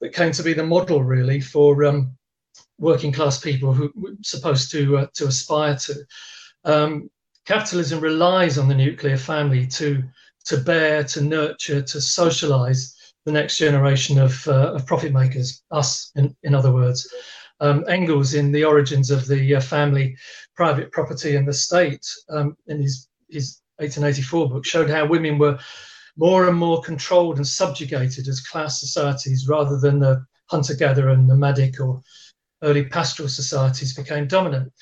[0.00, 2.16] that came to be the model really for um,
[2.78, 5.94] working class people who were supposed to uh, to aspire to.
[6.64, 7.10] Um,
[7.44, 10.02] capitalism relies on the nuclear family to
[10.44, 16.10] to bear, to nurture, to socialize the next generation of, uh, of profit makers, us,
[16.16, 17.08] in, in other words.
[17.62, 20.16] Um, Engels, in the origins of the uh, family,
[20.56, 25.58] private property, and the state, um, in his, his 1884 book, showed how women were
[26.16, 31.26] more and more controlled and subjugated as class societies rather than the hunter gatherer and
[31.26, 32.02] nomadic or
[32.62, 34.72] early pastoral societies became dominant.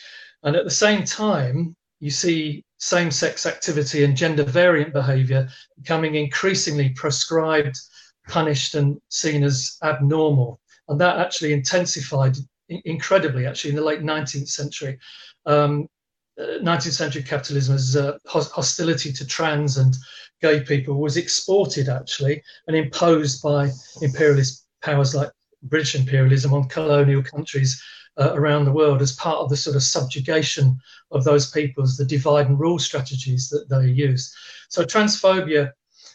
[0.42, 6.14] And at the same time, you see same sex activity and gender variant behavior becoming
[6.14, 7.76] increasingly prescribed,
[8.26, 10.60] punished, and seen as abnormal.
[10.88, 12.36] And that actually intensified
[12.84, 14.98] incredibly, actually, in the late 19th century.
[15.46, 15.88] Um,
[16.38, 19.94] 19th uh, century capitalism's uh, hostility to trans and
[20.40, 25.30] gay people was exported actually and imposed by imperialist powers like
[25.64, 27.82] British imperialism on colonial countries
[28.16, 30.78] uh, around the world as part of the sort of subjugation
[31.10, 34.34] of those peoples, the divide and rule strategies that they use.
[34.68, 35.72] So transphobia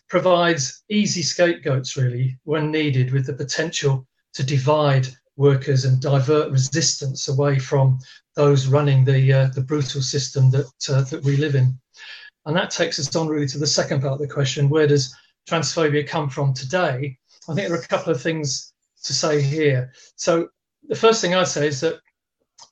[0.09, 7.27] provides easy scapegoats, really, when needed, with the potential to divide workers and divert resistance
[7.27, 7.99] away from
[8.35, 11.77] those running the uh, the brutal system that uh, that we live in.
[12.45, 15.15] And that takes us on really to the second part of the question: Where does
[15.47, 17.17] transphobia come from today,
[17.47, 19.91] I think there are a couple of things to say here.
[20.15, 20.49] So
[20.87, 21.99] the first thing I'd say is that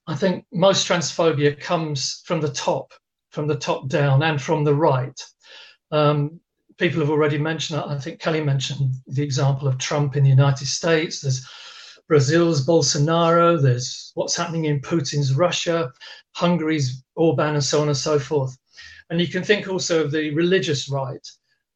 [0.08, 2.92] I think most transphobia comes from the top,
[3.32, 5.20] from the top down, and from the right.
[5.92, 6.40] Um,
[6.78, 10.68] people have already mentioned, I think Kelly mentioned the example of Trump in the United
[10.68, 11.22] States.
[11.22, 11.48] There's
[12.14, 15.92] Brazil's Bolsonaro, there's what's happening in Putin's Russia,
[16.34, 18.56] Hungary's Orban, and so on and so forth.
[19.10, 21.28] And you can think also of the religious right,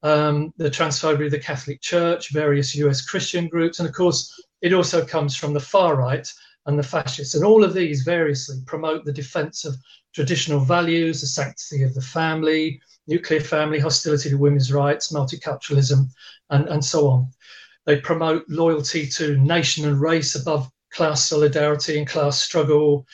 [0.03, 4.73] um, the transphobia of the Catholic Church, various US Christian groups, and of course, it
[4.73, 6.31] also comes from the far right
[6.67, 7.33] and the fascists.
[7.33, 9.75] And all of these variously promote the defense of
[10.13, 16.11] traditional values, the sanctity of the family, nuclear family, hostility to women's rights, multiculturalism,
[16.51, 17.27] and, and so on.
[17.87, 23.07] They promote loyalty to nation and race above class solidarity and class struggle.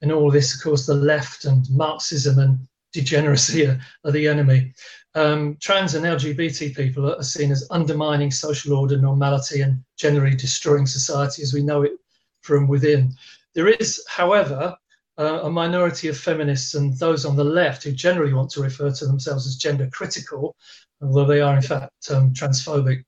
[0.00, 2.58] And all this, of course, the left and Marxism and
[2.94, 4.72] degeneracy are, are the enemy.
[5.14, 10.86] Um, trans and LGBT people are seen as undermining social order, normality, and generally destroying
[10.86, 11.92] society as we know it
[12.40, 13.12] from within.
[13.54, 14.74] There is, however,
[15.18, 18.90] uh, a minority of feminists and those on the left who generally want to refer
[18.90, 20.56] to themselves as gender critical,
[21.02, 23.04] although they are in fact um, transphobic.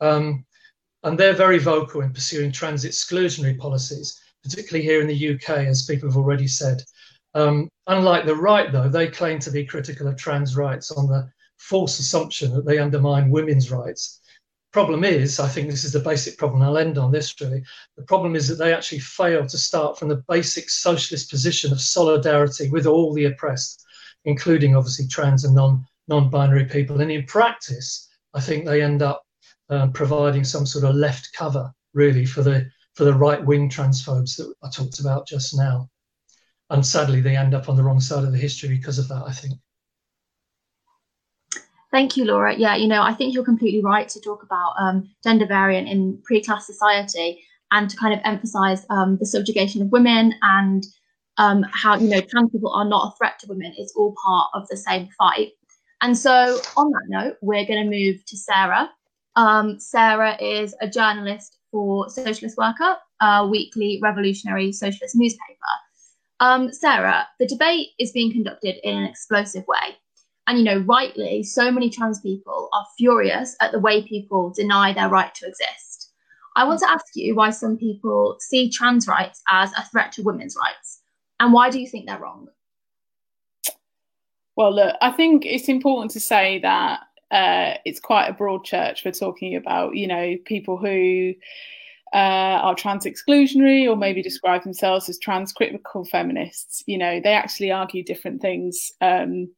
[0.00, 0.44] Um,
[1.02, 5.86] and they're very vocal in pursuing trans exclusionary policies, particularly here in the UK, as
[5.86, 6.82] people have already said.
[7.34, 11.30] Um, unlike the right, though, they claim to be critical of trans rights on the
[11.58, 14.20] false assumption that they undermine women's rights.
[14.72, 16.62] Problem is, I think this is the basic problem.
[16.62, 17.62] I'll end on this really.
[17.96, 21.80] The problem is that they actually fail to start from the basic socialist position of
[21.80, 23.84] solidarity with all the oppressed,
[24.24, 27.00] including obviously trans and non non-binary people.
[27.00, 29.22] And in practice, I think they end up
[29.70, 34.52] um, providing some sort of left cover really for the for the right-wing transphobes that
[34.62, 35.88] I talked about just now.
[36.70, 39.24] And sadly, they end up on the wrong side of the history because of that.
[39.26, 39.54] I think.
[41.90, 42.54] Thank you, Laura.
[42.54, 46.20] Yeah, you know, I think you're completely right to talk about um, gender variant in
[46.22, 50.86] pre-class society and to kind of emphasize um, the subjugation of women and
[51.38, 53.74] um, how, you know, trans people are not a threat to women.
[53.76, 55.50] It's all part of the same fight.
[56.00, 58.88] And so on that note, we're going to move to Sarah.
[59.36, 65.60] Um, Sarah is a journalist for Socialist Worker, a weekly revolutionary socialist newspaper.
[66.40, 69.96] Um, Sarah, the debate is being conducted in an explosive way.
[70.46, 74.92] And, you know, rightly, so many trans people are furious at the way people deny
[74.92, 76.10] their right to exist.
[76.56, 80.22] I want to ask you why some people see trans rights as a threat to
[80.22, 81.02] women's rights.
[81.38, 82.48] And why do you think they're wrong?
[84.56, 89.04] Well, look, I think it's important to say that uh, it's quite a broad church
[89.04, 91.34] we're talking about, you know, people who
[92.12, 96.82] uh, are trans exclusionary or maybe describe themselves as trans critical feminists.
[96.86, 98.92] You know, they actually argue different things.
[99.00, 99.48] Um,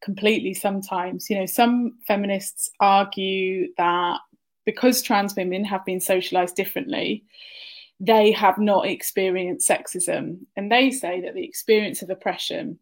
[0.00, 1.28] completely sometimes.
[1.30, 4.18] You know, some feminists argue that
[4.64, 7.24] because trans women have been socialized differently,
[7.98, 10.38] they have not experienced sexism.
[10.56, 12.78] And they say that the experience of oppression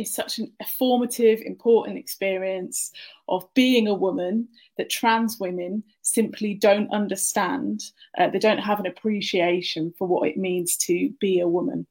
[0.00, 2.92] is such an, a formative, important experience
[3.28, 7.82] of being a woman that trans women simply don't understand.
[8.18, 11.86] Uh, they don't have an appreciation for what it means to be a woman.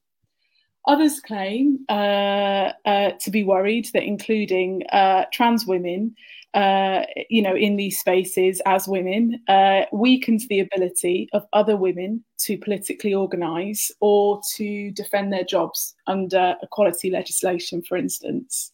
[0.87, 6.15] Others claim uh, uh, to be worried that including uh, trans women,
[6.53, 12.23] uh, you know, in these spaces as women uh, weakens the ability of other women
[12.39, 18.71] to politically organise or to defend their jobs under equality legislation, for instance.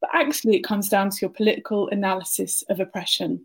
[0.00, 3.44] But actually, it comes down to your political analysis of oppression.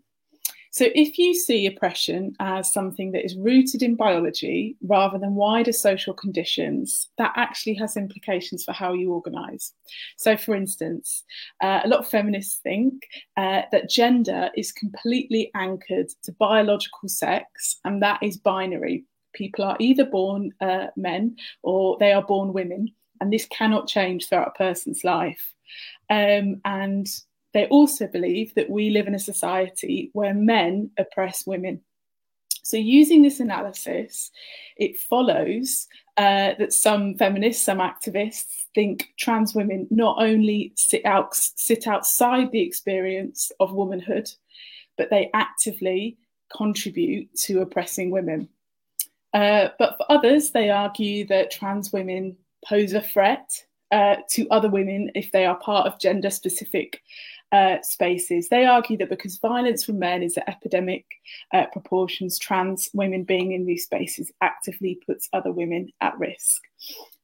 [0.72, 5.70] So, if you see oppression as something that is rooted in biology rather than wider
[5.70, 9.74] social conditions, that actually has implications for how you organise.
[10.16, 11.24] So, for instance,
[11.62, 13.06] uh, a lot of feminists think
[13.36, 19.04] uh, that gender is completely anchored to biological sex, and that is binary.
[19.34, 22.88] People are either born uh, men or they are born women,
[23.20, 25.52] and this cannot change throughout a person's life.
[26.08, 27.06] Um, and
[27.54, 31.80] they also believe that we live in a society where men oppress women.
[32.64, 34.30] So, using this analysis,
[34.76, 41.34] it follows uh, that some feminists, some activists think trans women not only sit out
[41.34, 44.30] sit outside the experience of womanhood,
[44.96, 46.16] but they actively
[46.56, 48.48] contribute to oppressing women.
[49.34, 52.36] Uh, but for others, they argue that trans women
[52.66, 53.50] pose a threat
[53.90, 57.02] uh, to other women if they are part of gender specific
[57.52, 58.48] uh, spaces.
[58.48, 61.04] They argue that because violence from men is at epidemic
[61.52, 66.62] uh, proportions, trans women being in these spaces actively puts other women at risk.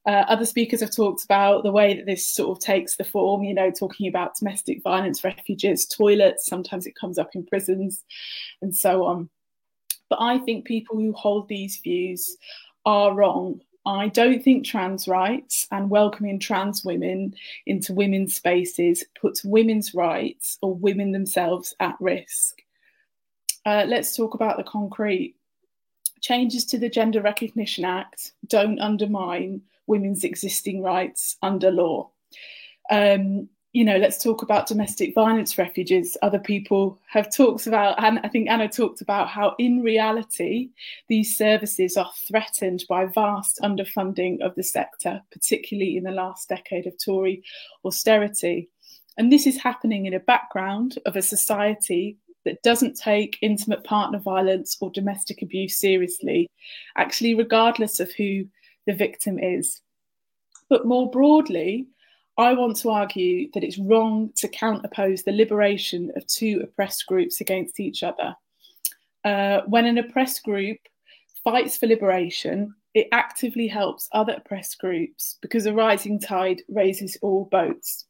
[0.07, 3.43] Uh, other speakers have talked about the way that this sort of takes the form,
[3.43, 8.05] you know, talking about domestic violence refuges, toilets, sometimes it comes up in prisons,
[8.63, 9.29] and so on.
[10.09, 12.37] But I think people who hold these views
[12.87, 13.61] are wrong.
[13.89, 17.35] I don't think trans rights and welcoming trans women
[17.65, 22.61] into women's spaces puts women's rights or women themselves at risk.
[23.65, 25.37] Uh, let's talk about the concrete.
[26.21, 32.11] Changes to the Gender Recognition Act don't undermine women's existing rights under law.
[32.91, 36.17] Um, you know, let's talk about domestic violence refuges.
[36.23, 40.71] Other people have talked about, and I think Anna talked about how, in reality,
[41.09, 46.87] these services are threatened by vast underfunding of the sector, particularly in the last decade
[46.87, 47.43] of Tory
[47.85, 48.71] austerity.
[49.19, 52.17] And this is happening in a background of a society
[52.47, 56.49] that doesn't take intimate partner violence or domestic abuse seriously,
[56.97, 58.47] actually, regardless of who
[58.87, 59.83] the victim is.
[60.71, 61.87] But more broadly,
[62.39, 67.41] I want to argue that it's wrong to counterpose the liberation of two oppressed groups
[67.41, 68.37] against each other.
[69.25, 70.79] Uh, when an oppressed group
[71.43, 77.47] fights for liberation, it actively helps other oppressed groups because a rising tide raises all
[77.47, 78.07] boats.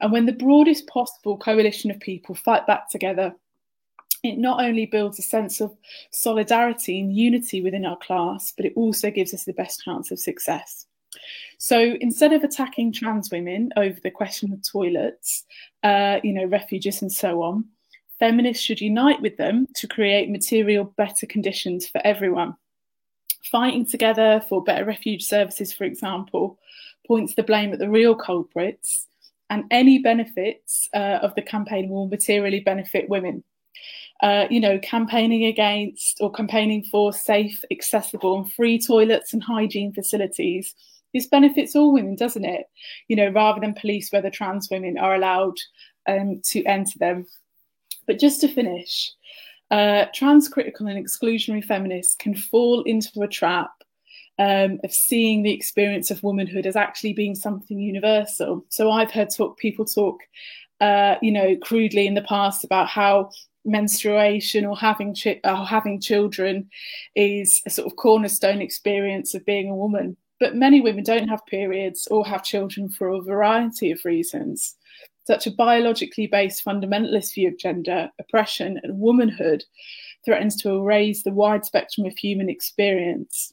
[0.00, 3.34] And when the broadest possible coalition of people fight back together,
[4.22, 5.76] it not only builds a sense of
[6.10, 10.18] solidarity and unity within our class, but it also gives us the best chance of
[10.18, 10.86] success.
[11.62, 15.44] So instead of attacking trans women over the question of toilets,
[15.82, 17.66] uh, you know, refuges and so on,
[18.18, 22.56] feminists should unite with them to create material better conditions for everyone.
[23.44, 26.58] Fighting together for better refuge services, for example,
[27.06, 29.06] points the blame at the real culprits,
[29.50, 33.44] and any benefits uh, of the campaign will materially benefit women.
[34.22, 39.92] Uh, you know, campaigning against or campaigning for safe, accessible, and free toilets and hygiene
[39.92, 40.74] facilities
[41.14, 42.66] this benefits all women, doesn't it?
[43.08, 45.56] You know, rather than police whether trans women are allowed
[46.08, 47.26] um, to enter them.
[48.06, 49.12] But just to finish,
[49.70, 53.70] uh, trans critical and exclusionary feminists can fall into a trap
[54.38, 58.64] um, of seeing the experience of womanhood as actually being something universal.
[58.68, 60.18] So I've heard talk people talk,
[60.80, 63.30] uh, you know, crudely in the past about how
[63.64, 66.70] menstruation or having chi- or having children
[67.14, 70.16] is a sort of cornerstone experience of being a woman.
[70.40, 74.76] But many women don't have periods or have children for a variety of reasons.
[75.24, 79.64] Such a biologically based fundamentalist view of gender, oppression, and womanhood
[80.24, 83.52] threatens to erase the wide spectrum of human experience.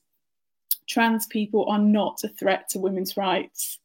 [0.87, 3.79] Trans people are not a threat to women's rights.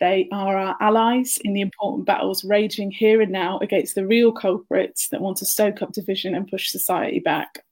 [0.00, 4.32] They are our allies in the important battles raging here and now against the real
[4.32, 7.64] culprits that want to stoke up division and push society back.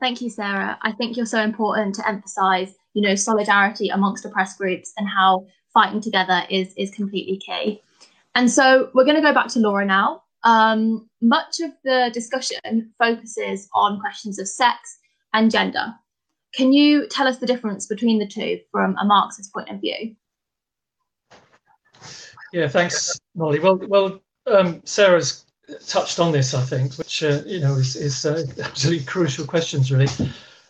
[0.00, 0.78] Thank you, Sarah.
[0.82, 5.46] I think you're so important to emphasize, you know, solidarity amongst oppressed groups and how
[5.72, 7.80] fighting together is is completely key.
[8.34, 10.22] And so we're going to go back to Laura now.
[10.44, 14.98] Um, much of the discussion focuses on questions of sex
[15.32, 15.94] and gender.
[16.54, 20.14] Can you tell us the difference between the two from a Marxist point of view?
[22.52, 23.58] Yeah, thanks, Molly.
[23.58, 25.45] Well, well, um, Sarah's
[25.86, 29.90] touched on this, I think, which uh, you know is, is uh, absolutely crucial questions,
[29.90, 30.08] really.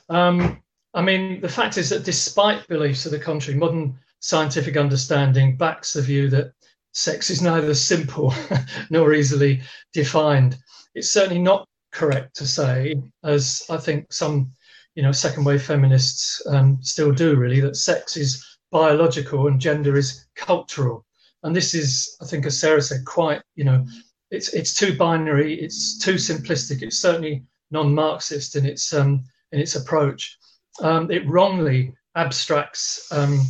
[0.09, 0.63] Um,
[0.95, 5.93] I mean, the fact is that despite beliefs to the contrary, modern scientific understanding backs
[5.93, 6.53] the view that
[6.93, 8.33] sex is neither simple
[8.91, 9.61] nor easily
[9.93, 10.57] defined.
[10.95, 14.51] It's certainly not correct to say, as I think some,
[14.95, 19.97] you know, second wave feminists um, still do, really, that sex is biological and gender
[19.97, 21.05] is cultural.
[21.43, 23.87] And this is, I think, as Sarah said, quite, you know,
[24.31, 25.55] it's it's too binary.
[25.55, 26.83] It's too simplistic.
[26.83, 30.39] It's certainly non-Marxist in its um, in its approach.
[30.81, 33.41] Um, it wrongly abstracts um,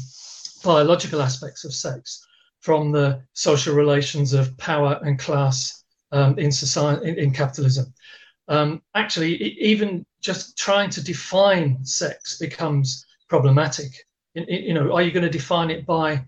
[0.65, 2.27] biological aspects of sex
[2.61, 7.93] from the social relations of power and class um, in society in, in capitalism.
[8.49, 13.93] Um, actually, even just trying to define sex becomes problematic.
[14.35, 16.25] In, in, you know, are you going to define it by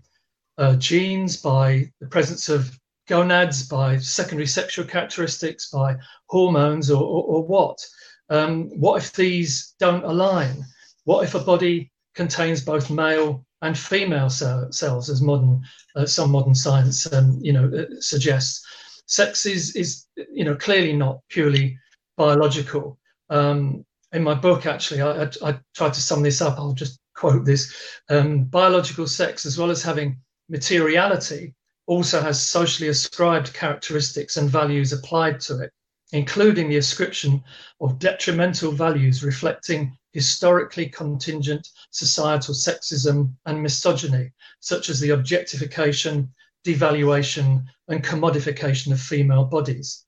[0.57, 2.78] uh, genes, by the presence of
[3.09, 5.97] gonads, by secondary sexual characteristics, by
[6.27, 7.85] hormones, or, or, or what?
[8.29, 10.63] Um, what if these don't align?
[11.05, 15.61] What if a body contains both male and female cell, cells, as modern
[15.95, 18.63] uh, some modern science um, you know uh, suggests?
[19.07, 21.77] Sex is is you know clearly not purely
[22.15, 22.99] biological.
[23.31, 26.57] Um, in my book, actually, I, I, I, tried to sum this up.
[26.57, 27.73] I'll just quote this:
[28.09, 31.55] um, biological sex, as well as having materiality,
[31.89, 35.73] also has socially ascribed characteristics and values applied to it,
[36.11, 37.43] including the ascription
[37.81, 46.31] of detrimental values reflecting historically contingent societal sexism and misogyny, such as the objectification,
[46.63, 50.05] devaluation, and commodification of female bodies.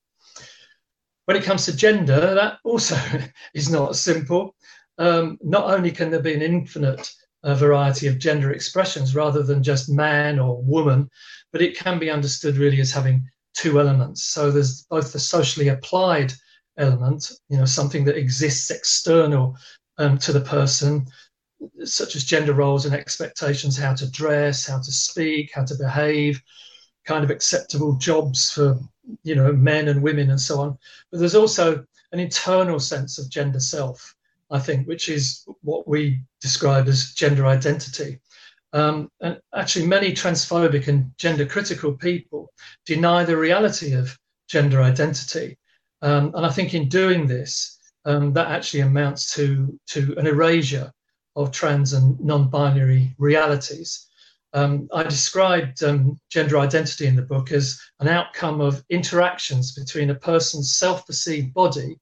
[1.24, 2.96] When it comes to gender, that also
[3.54, 4.54] is not simple.
[4.98, 7.12] Um, not only can there be an infinite
[7.42, 11.08] uh, variety of gender expressions rather than just man or woman,
[11.52, 14.24] but it can be understood really as having two elements.
[14.24, 16.32] So there's both the socially applied
[16.78, 19.56] element, you know, something that exists external
[19.98, 21.06] um, to the person,
[21.84, 26.40] such as gender roles and expectations, how to dress, how to speak, how to behave,
[27.04, 28.78] kind of acceptable jobs for
[29.24, 30.78] you know men and women and so on.
[31.10, 34.14] But there's also an internal sense of gender self,
[34.52, 38.20] I think, which is what we describe as gender identity.
[38.74, 42.52] Um, and actually, many transphobic and gender critical people
[42.86, 44.16] deny the reality of
[44.48, 45.58] gender identity.
[46.02, 50.92] Um, and I think in doing this, um, that actually amounts to, to an erasure
[51.34, 54.08] of trans and non binary realities.
[54.54, 60.10] Um, I described um, gender identity in the book as an outcome of interactions between
[60.10, 61.96] a person's self perceived body,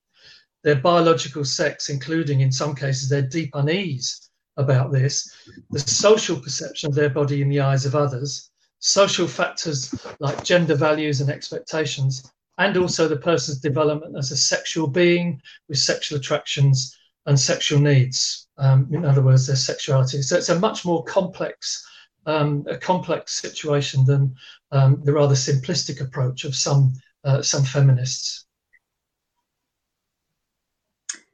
[0.62, 5.32] their biological sex, including in some cases their deep unease about this,
[5.70, 10.74] the social perception of their body in the eyes of others, social factors like gender
[10.74, 16.96] values and expectations, and also the person's development as a sexual being with sexual attractions
[17.26, 18.48] and sexual needs.
[18.58, 20.20] Um, in other words, their sexuality.
[20.20, 21.86] So it's a much more complex
[22.26, 24.34] um, a complex situation than
[24.72, 26.94] um, the rather simplistic approach of some
[27.24, 28.46] uh, some feminists.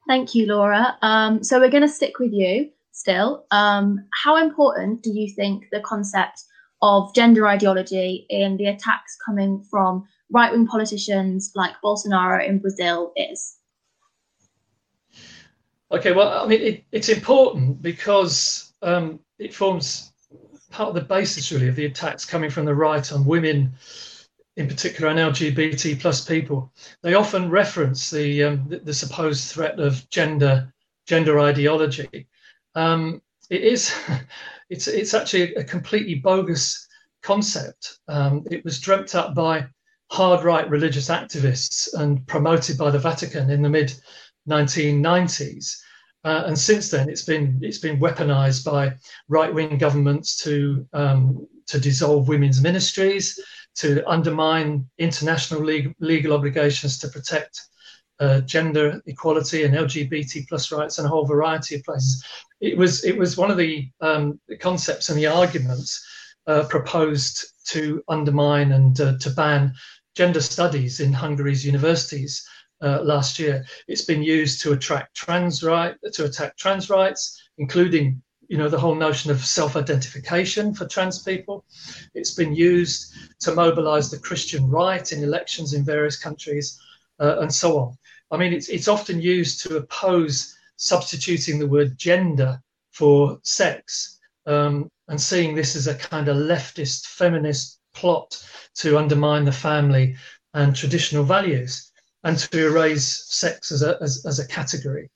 [0.06, 0.96] Thank you, Laura.
[1.02, 3.44] Um, so we're going to stick with you still.
[3.50, 6.44] Um, how important do you think the concept
[6.82, 13.12] of gender ideology in the attacks coming from right wing politicians like Bolsonaro in Brazil
[13.16, 13.56] is?
[15.90, 20.12] Okay, well, I mean, it, it's important because um, it forms
[20.70, 23.72] part of the basis really of the attacks coming from the right on women
[24.56, 29.78] in particular and lgbt plus people they often reference the, um, the, the supposed threat
[29.78, 30.72] of gender
[31.06, 32.26] gender ideology.
[32.74, 33.94] Um, it is
[34.70, 36.86] it's it's actually a completely bogus
[37.22, 37.98] concept.
[38.08, 39.66] Um, it was dreamt up by
[40.10, 43.92] hard right religious activists and promoted by the vatican in the mid
[44.48, 45.76] 1990s
[46.26, 48.92] uh, and since then, it's been it's been weaponized by
[49.28, 53.38] right wing governments to um, to dissolve women's ministries,
[53.76, 57.60] to undermine international legal, legal obligations to protect
[58.18, 62.24] uh, gender equality and LGBT plus rights and a whole variety of places.
[62.60, 66.04] It was it was one of the, um, the concepts and the arguments
[66.46, 69.74] uh, proposed to undermine and uh, to ban
[70.14, 72.48] gender studies in Hungary's universities
[72.82, 73.64] uh, last year.
[73.88, 78.78] It's been used to attract trans right to attack trans rights, including you know the
[78.78, 81.64] whole notion of self-identification for trans people.
[82.14, 86.80] It's been used to mobilize the Christian right in elections in various countries,
[87.20, 87.98] uh, and so on.
[88.30, 92.60] I mean, it's it's often used to oppose substituting the word gender
[92.92, 98.42] for sex, um, and seeing this as a kind of leftist feminist plot
[98.74, 100.16] to undermine the family
[100.54, 101.92] and traditional values
[102.24, 105.10] and to erase sex as a, as, as a category.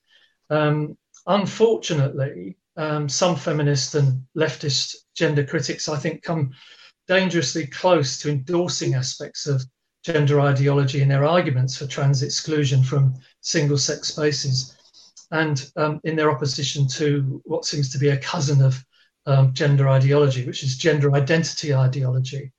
[0.49, 6.53] Um, unfortunately, um, some feminist and leftist gender critics, I think, come
[7.07, 9.63] dangerously close to endorsing aspects of
[10.03, 14.75] gender ideology in their arguments for trans exclusion from single sex spaces.
[15.31, 18.83] And um, in their opposition to what seems to be a cousin of
[19.27, 22.51] um, gender ideology, which is gender identity ideology,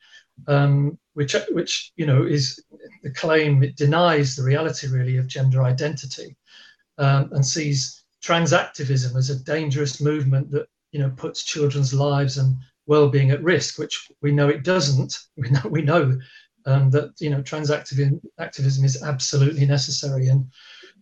[0.47, 2.63] um, which which you know is
[3.01, 6.37] the claim it denies the reality really of gender identity
[6.99, 12.37] um, and sees trans activism as a dangerous movement that you know puts children's lives
[12.37, 12.55] and
[12.85, 15.17] well-being at risk, which we know it doesn't.
[15.37, 16.19] We know we know
[16.65, 18.21] um, that you know trans activism,
[18.85, 20.45] is absolutely necessary and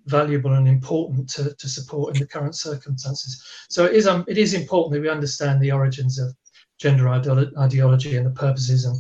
[0.06, 3.44] valuable and important to, to support in the current circumstances.
[3.70, 6.34] So it is um, it is important that we understand the origins of
[6.80, 8.98] gender ideology and the purposes and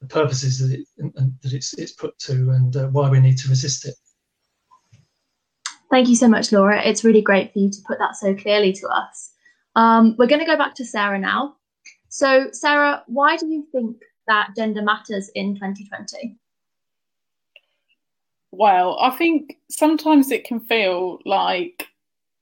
[0.00, 3.38] the purposes that, it, and, that it's, it's put to and uh, why we need
[3.38, 3.94] to resist it.
[5.92, 6.82] Thank you so much, Laura.
[6.82, 9.32] It's really great for you to put that so clearly to us.
[9.76, 11.56] Um, we're going to go back to Sarah now.
[12.08, 16.34] So, Sarah, why do you think that gender matters in 2020?
[18.52, 21.86] Well, I think sometimes it can feel like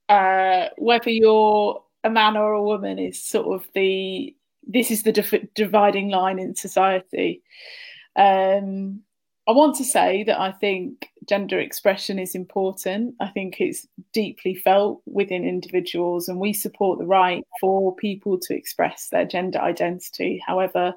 [0.07, 4.33] uh, whether you're a man or a woman is sort of the
[4.65, 7.41] this is the dividing line in society.
[8.15, 9.01] Um,
[9.47, 13.15] I want to say that I think gender expression is important.
[13.19, 18.55] I think it's deeply felt within individuals, and we support the right for people to
[18.55, 20.93] express their gender identity however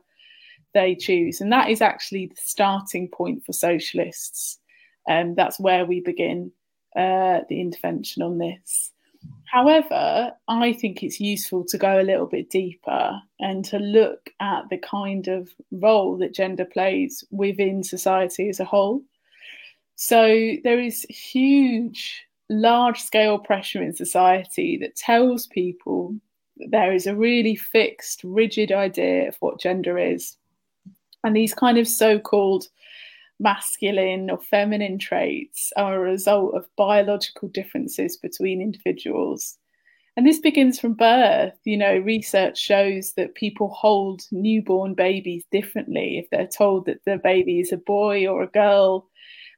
[0.74, 1.40] they choose.
[1.40, 4.59] And that is actually the starting point for socialists.
[5.07, 6.51] And um, that's where we begin
[6.97, 8.90] uh, the intervention on this.
[9.54, 14.68] However, I think it's useful to go a little bit deeper and to look at
[14.68, 19.00] the kind of role that gender plays within society as a whole.
[19.94, 26.16] So there is huge, large scale pressure in society that tells people
[26.56, 30.36] that there is a really fixed, rigid idea of what gender is.
[31.22, 32.66] And these kind of so called
[33.41, 39.59] masculine or feminine traits are a result of biological differences between individuals.
[40.16, 41.55] And this begins from birth.
[41.64, 47.18] You know, research shows that people hold newborn babies differently if they're told that the
[47.18, 49.09] baby is a boy or a girl.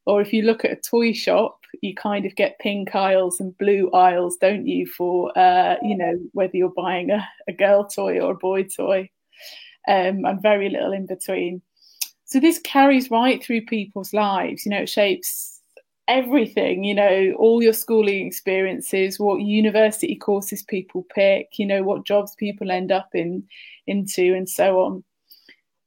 [0.06, 3.58] Or if you look at a toy shop, you kind of get pink aisles and
[3.58, 8.20] blue aisles, don't you, for, uh, you know, whether you're buying a, a girl toy
[8.20, 9.10] or a boy toy,
[9.88, 11.60] um, and very little in between.
[12.26, 14.66] So this carries right through people's lives.
[14.66, 15.60] You know, it shapes
[16.08, 22.06] everything, you know, all your schooling experiences, what university courses people pick, you know, what
[22.06, 23.44] jobs people end up in
[23.86, 25.04] into and so on.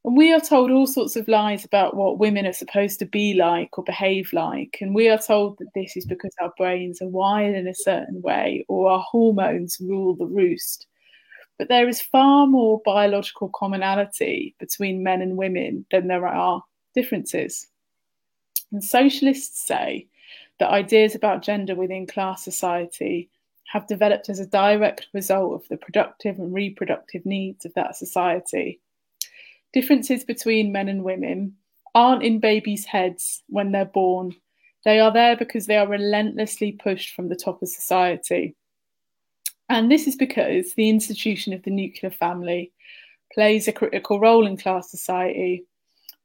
[0.06, 3.34] And we are told all sorts of lies about what women are supposed to be
[3.36, 4.78] like or behave like.
[4.82, 8.22] And we are told that this is because our brains are wired in a certain
[8.22, 10.88] way or our hormones rule the roost.
[11.60, 16.64] But there is far more biological commonality between men and women than there are
[16.96, 17.68] differences.
[18.72, 20.08] And socialists say
[20.60, 23.30] that ideas about gender within class society
[23.66, 28.80] have developed as a direct result of the productive and reproductive needs of that society.
[29.74, 31.56] Differences between men and women
[31.94, 34.34] aren't in babies' heads when they're born.
[34.86, 38.56] They are there because they are relentlessly pushed from the top of society.
[39.70, 42.72] And this is because the institution of the nuclear family
[43.34, 45.66] plays a critical role in class society.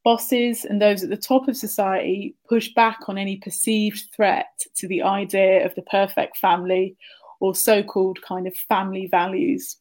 [0.03, 4.88] Bosses and those at the top of society push back on any perceived threat to
[4.88, 6.97] the idea of the perfect family
[7.40, 9.76] or so called kind of family values.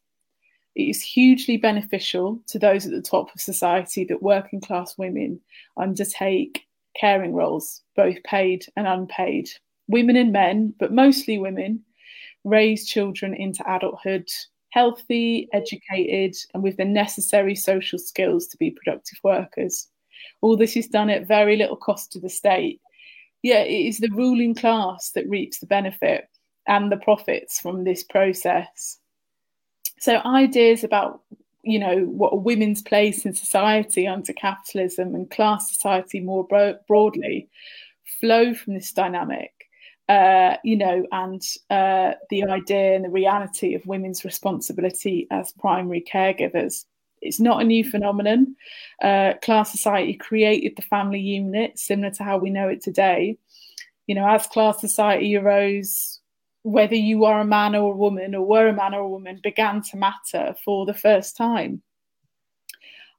[0.76, 5.39] It is hugely beneficial to those at the top of society that working class women
[5.78, 6.66] undertake
[6.99, 9.49] caring roles, both paid and unpaid.
[9.88, 11.84] Women and men, but mostly women,
[12.44, 14.28] raise children into adulthood
[14.74, 19.88] healthy, educated, and with the necessary social skills to be productive workers.
[20.41, 22.82] All this is done at very little cost to the state.
[23.44, 26.28] Yet it is the ruling class that reaps the benefit
[26.68, 28.98] and the profits from this process.
[30.00, 31.22] So ideas about
[31.62, 36.78] you know what a women's place in society under capitalism and class society more bro-
[36.89, 37.48] broadly
[38.20, 39.62] flow from this dynamic
[40.10, 46.01] uh, you know, and uh, the idea and the reality of women's responsibility as primary
[46.01, 46.86] caregivers.
[47.22, 48.56] It's not a new phenomenon.
[49.01, 53.38] Uh, class society created the family unit, similar to how we know it today.
[54.08, 56.20] You know, as class society arose,
[56.64, 59.39] whether you are a man or a woman, or were a man or a woman,
[59.41, 61.82] began to matter for the first time.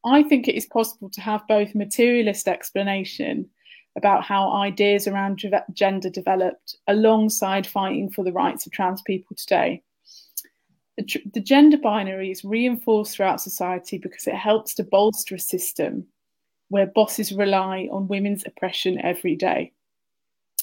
[0.05, 3.49] I think it is possible to have both materialist explanation
[3.97, 5.43] about how ideas around
[5.73, 9.83] gender developed alongside fighting for the rights of trans people today.
[10.97, 16.07] The, gender binary is reinforced throughout society because it helps to bolster a system
[16.69, 19.73] where bosses rely on women's oppression every day.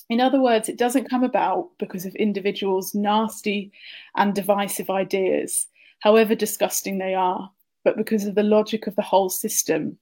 [0.09, 3.71] In other words, it doesn't come about because of individuals' nasty
[4.15, 5.67] and divisive ideas,
[5.99, 7.49] however disgusting they are,
[7.83, 9.97] but because of the logic of the whole system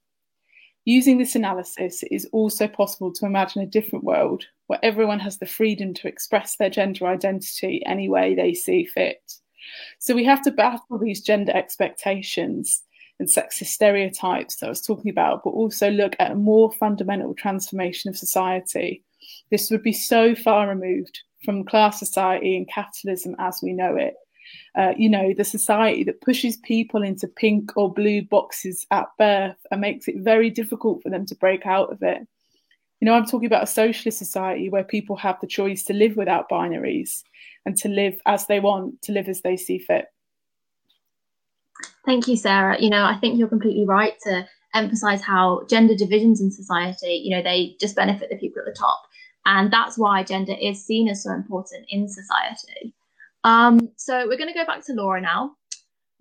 [0.89, 5.37] Using this analysis, it is also possible to imagine a different world where everyone has
[5.37, 9.33] the freedom to express their gender identity any way they see fit.
[9.99, 12.81] So we have to battle these gender expectations
[13.19, 17.35] and sexist stereotypes that I was talking about, but also look at a more fundamental
[17.35, 19.03] transformation of society.
[19.51, 24.15] This would be so far removed from class society and capitalism as we know it
[24.78, 29.58] uh, you know, the society that pushes people into pink or blue boxes at birth
[29.72, 32.28] and makes it very difficult for them to break out of it.
[33.00, 36.18] You know, I'm talking about a socialist society where people have the choice to live
[36.18, 37.24] without binaries
[37.66, 40.06] and to live as they want, to live as they see fit.
[42.06, 42.82] Thank you, Sarah.
[42.82, 44.45] You know, I think you're completely right to
[44.76, 48.78] emphasize how gender divisions in society, you know, they just benefit the people at the
[48.78, 49.02] top.
[49.45, 52.93] And that's why gender is seen as so important in society.
[53.43, 55.55] Um, so we're going to go back to Laura now.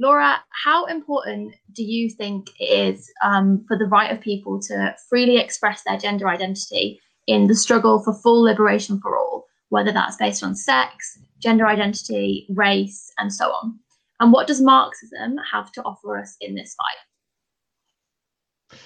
[0.00, 4.94] Laura, how important do you think it is um, for the right of people to
[5.08, 10.16] freely express their gender identity in the struggle for full liberation for all, whether that's
[10.16, 13.78] based on sex, gender identity, race, and so on?
[14.20, 18.78] And what does Marxism have to offer us in this fight?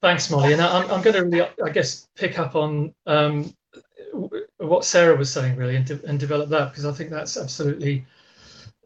[0.00, 0.52] Thanks, Molly.
[0.52, 3.52] And I'm, I'm going to really, I guess, pick up on um,
[4.70, 8.06] what Sarah was saying, really, and, de- and develop that because I think that's absolutely,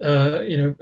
[0.03, 0.75] uh, you know,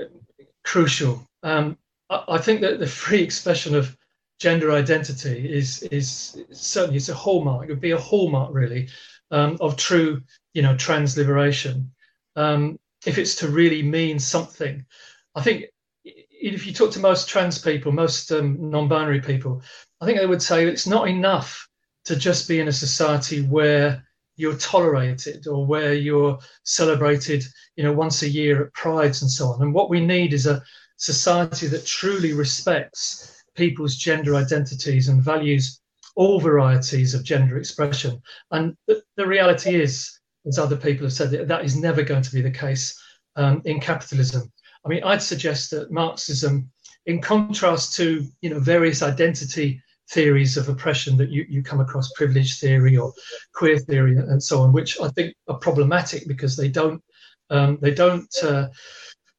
[0.62, 1.26] crucial.
[1.42, 1.76] Um,
[2.09, 3.96] I, I, think that the free expression of
[4.38, 7.64] gender identity is is certainly it's a hallmark.
[7.64, 8.90] It would be a hallmark, really,
[9.32, 10.22] um, of true,
[10.55, 11.90] you know, trans liberation.
[12.36, 14.86] Um, if it's to really mean something,
[15.34, 15.64] I think
[16.05, 19.62] if you talk to most trans people, most um, non-binary people,
[20.00, 21.68] I think they would say it's not enough
[22.05, 24.05] to just be in a society where
[24.36, 27.44] you're tolerated or where you're celebrated,
[27.76, 29.62] you know, once a year at prides and so on.
[29.62, 30.62] And what we need is a
[30.96, 35.80] society that truly respects people's gender identities and values
[36.14, 38.20] all varieties of gender expression.
[38.50, 42.22] And the, the reality is, as other people have said, that, that is never going
[42.22, 43.00] to be the case
[43.36, 44.52] um, in capitalism.
[44.84, 46.70] I mean, I'd suggest that Marxism,
[47.06, 52.12] in contrast to you know various identity theories of oppression that you, you come across,
[52.12, 53.12] privilege theory or
[53.55, 57.03] queer theory and so on, which I think are problematic because they don't
[57.50, 58.68] um, they don't uh,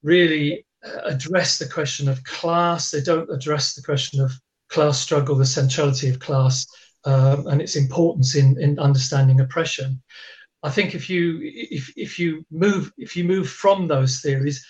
[0.03, 2.91] really uh, address the question of class.
[2.91, 4.32] They don't address the question of
[4.70, 6.66] class struggle, the centrality of class,
[7.05, 10.01] um, and its importance in, in understanding oppression.
[10.61, 14.66] I think if you if, if you move if you move from those theories,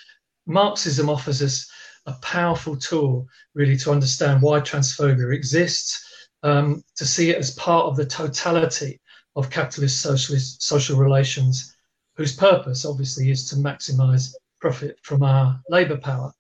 [0.45, 1.69] Marxism offers us
[2.05, 7.85] a powerful tool really to understand why transphobia exists, um, to see it as part
[7.85, 8.99] of the totality
[9.35, 11.75] of capitalist socialist social relations,
[12.15, 16.31] whose purpose obviously is to maximize profit from our labor power.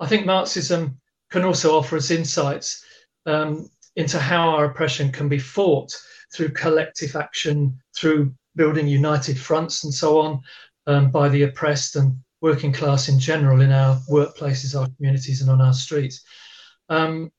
[0.00, 1.00] I think Marxism
[1.30, 2.84] can also offer us insights
[3.26, 5.94] um, into how our oppression can be fought
[6.32, 10.40] through collective action, through building united fronts and so on
[10.86, 15.50] um, by the oppressed and working class in general in our workplaces, our communities, and
[15.50, 16.22] on our streets.
[16.90, 17.32] Um,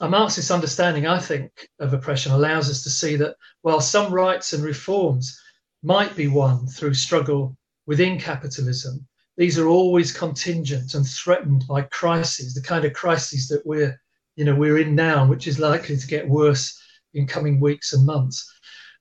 [0.00, 1.50] a Marxist understanding, I think,
[1.80, 5.36] of oppression allows us to see that while some rights and reforms
[5.82, 7.56] might be won through struggle
[7.86, 9.04] within capitalism,
[9.36, 14.00] these are always contingent and threatened by crises, the kind of crises that we're,
[14.36, 16.80] you know, we're in now, which is likely to get worse
[17.14, 18.48] in coming weeks and months.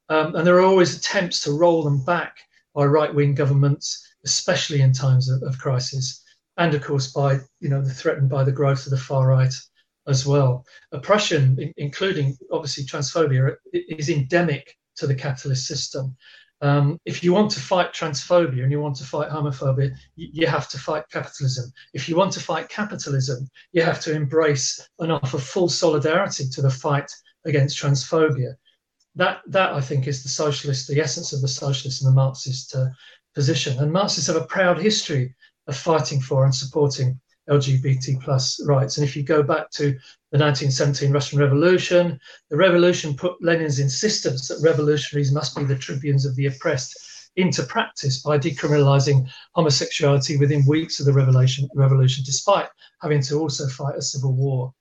[0.09, 2.38] Um, and there are always attempts to roll them back
[2.74, 6.24] by right-wing governments especially in times of, of crisis,
[6.57, 9.53] and of course by you know threatened by the growth of the far right
[10.07, 10.65] as well.
[10.91, 16.15] Oppression, in, including obviously transphobia, is endemic to the capitalist system.
[16.61, 20.47] Um, if you want to fight transphobia and you want to fight homophobia, you, you,
[20.47, 21.72] have to fight capitalism.
[21.93, 26.61] If you want to fight capitalism, you have to embrace and offer full solidarity to
[26.61, 27.11] the fight
[27.45, 28.53] against transphobia.
[29.15, 32.76] That, that I think, is the socialist, the essence of the socialist and the Marxist
[32.76, 32.89] uh,
[33.34, 33.79] position.
[33.79, 35.34] And Marxists have a proud history
[35.67, 37.19] of fighting for and supporting
[37.49, 38.97] LGBT plus rights.
[38.97, 39.91] And if you go back to
[40.32, 42.19] the 1917 Russian Revolution,
[42.49, 46.97] the revolution put Lenin's insistence that revolutionaries must be the tribunes of the oppressed
[47.36, 52.67] into practice by decriminalizing homosexuality within weeks of the revolution, revolution despite
[53.01, 54.73] having to also fight a civil war.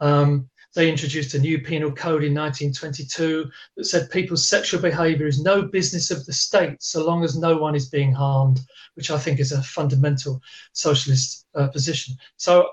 [0.00, 5.42] Um, they introduced a new penal code in 1922 that said people's sexual behavior is
[5.42, 8.60] no business of the state so long as no one is being harmed,
[8.94, 10.40] which I think is a fundamental
[10.72, 12.16] socialist uh, position.
[12.36, 12.70] So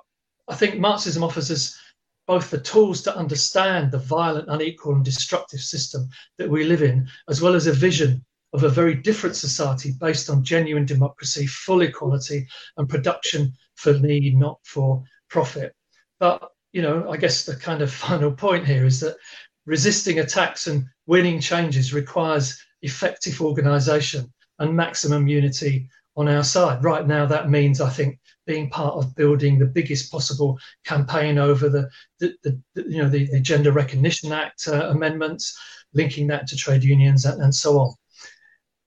[0.48, 1.78] I think Marxism offers us
[2.26, 7.10] both the tools to understand the violent, unequal, and destructive system that we live in,
[7.28, 8.24] as well as a vision
[8.54, 12.48] of a very different society based on genuine democracy, full equality,
[12.78, 15.76] and production for need, not for profit.
[16.20, 19.18] But you know, I guess the kind of final point here is that
[19.66, 26.84] resisting attacks and winning changes requires effective organisation and maximum unity on our side.
[26.84, 31.70] Right now, that means, I think, being part of building the biggest possible campaign over
[31.70, 31.90] the,
[32.20, 35.58] the, the, the you know, the, Gender Recognition Act uh, amendments,
[35.94, 37.94] linking that to trade unions and, and so on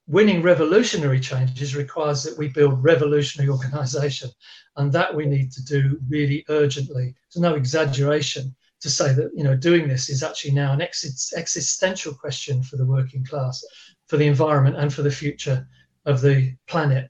[0.06, 4.30] winning revolutionary changes requires that we build revolutionary organization
[4.76, 7.14] and that we need to do really urgently.
[7.32, 11.32] There's no exaggeration to say that you know doing this is actually now an ex-
[11.36, 13.64] existential question for the working class
[14.08, 15.66] for the environment and for the future
[16.04, 17.08] of the planet.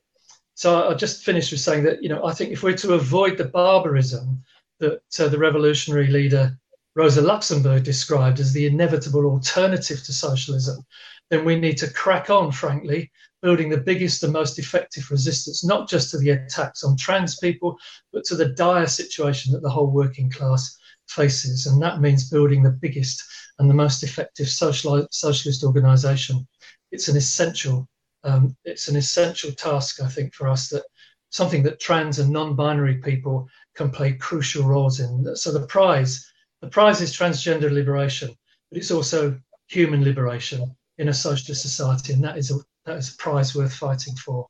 [0.55, 3.38] So i'll just finish with saying that you know i think if we're to avoid
[3.38, 4.43] the barbarism
[4.80, 6.57] that uh, the revolutionary leader
[6.95, 10.84] Rosa Luxemburg described as the inevitable alternative to socialism,
[11.33, 13.11] then we need to crack on, frankly,
[13.41, 17.74] building the biggest and most effective resistance, not just to the attacks on trans people,
[18.12, 20.76] but to the dire situation that the whole working class
[21.09, 21.64] faces.
[21.64, 23.24] And that means building the biggest
[23.59, 26.47] and the most effective social, socialist organisation.
[26.91, 27.89] It's an essential,
[28.24, 30.85] um, it's an essential task, I think, for us that
[31.30, 35.35] something that trans and non-binary people can play crucial roles in.
[35.35, 36.30] So the prize,
[36.61, 38.37] the prize is transgender liberation,
[38.70, 43.13] but it's also human liberation in a socialist society, and that is a that is
[43.13, 44.47] a prize worth fighting for.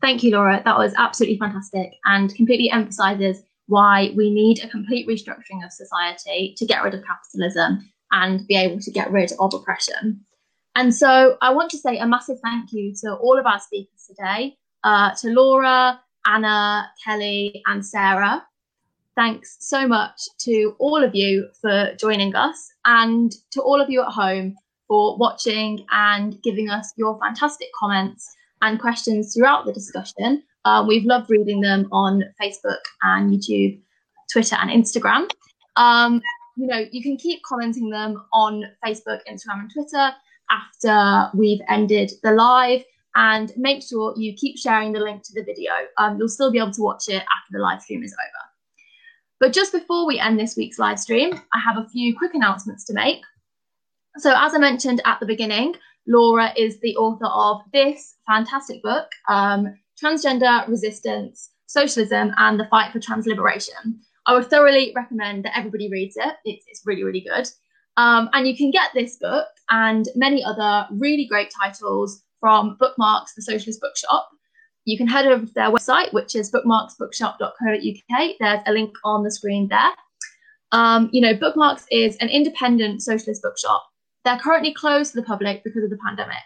[0.00, 0.62] Thank you, Laura.
[0.64, 6.54] That was absolutely fantastic and completely emphasises why we need a complete restructuring of society
[6.56, 10.20] to get rid of capitalism and be able to get rid of oppression.
[10.74, 14.06] And so I want to say a massive thank you to all of our speakers
[14.08, 18.44] today, uh, to Laura, Anna, Kelly, and Sarah.
[19.16, 24.00] Thanks so much to all of you for joining us and to all of you
[24.02, 24.56] at home
[24.90, 30.42] for watching and giving us your fantastic comments and questions throughout the discussion.
[30.64, 33.80] Uh, we've loved reading them on Facebook and YouTube,
[34.32, 35.30] Twitter, and Instagram.
[35.76, 36.20] Um,
[36.56, 40.10] you know, you can keep commenting them on Facebook, Instagram, and Twitter
[40.50, 42.82] after we've ended the live.
[43.14, 45.72] And make sure you keep sharing the link to the video.
[45.98, 48.50] Um, you'll still be able to watch it after the live stream is over.
[49.38, 52.84] But just before we end this week's live stream, I have a few quick announcements
[52.86, 53.22] to make.
[54.18, 59.06] So, as I mentioned at the beginning, Laura is the author of this fantastic book,
[59.28, 64.00] um, Transgender Resistance, Socialism, and the Fight for Trans Liberation.
[64.26, 66.34] I would thoroughly recommend that everybody reads it.
[66.44, 67.48] It's, it's really, really good.
[67.96, 73.34] Um, and you can get this book and many other really great titles from Bookmarks,
[73.34, 74.28] the Socialist Bookshop.
[74.86, 78.30] You can head over to their website, which is bookmarksbookshop.co.uk.
[78.40, 79.90] There's a link on the screen there.
[80.72, 83.89] Um, you know, Bookmarks is an independent socialist bookshop
[84.24, 86.42] they're currently closed to the public because of the pandemic,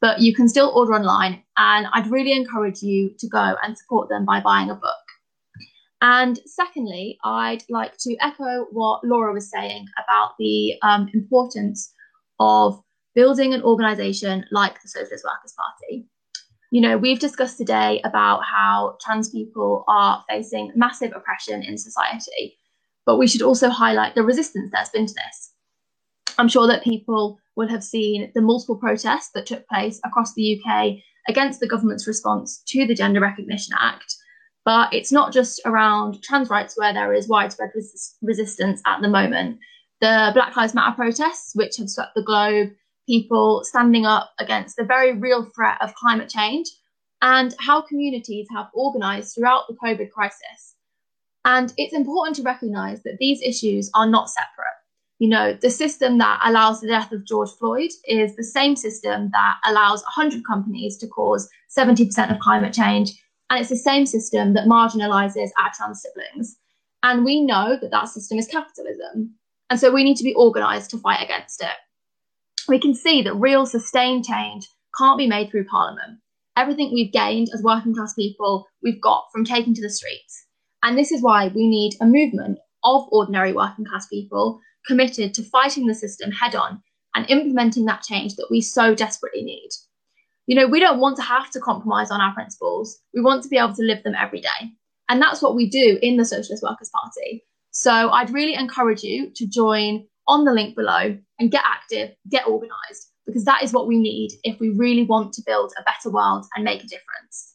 [0.00, 1.42] but you can still order online.
[1.56, 4.96] And I'd really encourage you to go and support them by buying a book.
[6.00, 11.92] And secondly, I'd like to echo what Laura was saying about the um, importance
[12.38, 12.78] of
[13.14, 16.06] building an organisation like the Socialist Workers' Party.
[16.70, 22.58] You know, we've discussed today about how trans people are facing massive oppression in society,
[23.06, 25.53] but we should also highlight the resistance that's been to this.
[26.38, 30.60] I'm sure that people will have seen the multiple protests that took place across the
[30.60, 30.96] UK
[31.28, 34.16] against the government's response to the Gender Recognition Act.
[34.64, 39.08] But it's not just around trans rights where there is widespread res- resistance at the
[39.08, 39.58] moment.
[40.00, 42.70] The Black Lives Matter protests, which have swept the globe,
[43.06, 46.68] people standing up against the very real threat of climate change,
[47.22, 50.74] and how communities have organised throughout the COVID crisis.
[51.44, 54.73] And it's important to recognise that these issues are not separate
[55.18, 59.30] you know, the system that allows the death of George Floyd is the same system
[59.32, 63.12] that allows 100 companies to cause 70% of climate change.
[63.48, 66.56] And it's the same system that marginalizes our trans siblings.
[67.02, 69.34] And we know that that system is capitalism.
[69.70, 71.76] And so we need to be organized to fight against it.
[72.68, 74.66] We can see that real sustained change
[74.98, 76.18] can't be made through parliament.
[76.56, 80.46] Everything we've gained as working class people, we've got from taking to the streets.
[80.82, 85.42] And this is why we need a movement of ordinary working class people committed to
[85.42, 86.82] fighting the system head on
[87.14, 89.68] and implementing that change that we so desperately need.
[90.46, 93.00] You know, we don't want to have to compromise on our principles.
[93.14, 94.72] We want to be able to live them every day.
[95.08, 97.44] And that's what we do in the Socialist Workers' Party.
[97.70, 102.46] So I'd really encourage you to join on the link below and get active, get
[102.46, 106.10] organised, because that is what we need if we really want to build a better
[106.10, 107.54] world and make a difference.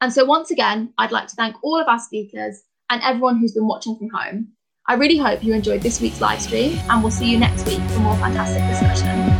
[0.00, 2.60] And so, once again, I'd like to thank all of our speakers
[2.90, 4.48] and everyone who's been watching from home.
[4.86, 7.80] I really hope you enjoyed this week's live stream, and we'll see you next week
[7.90, 9.31] for more fantastic discussion.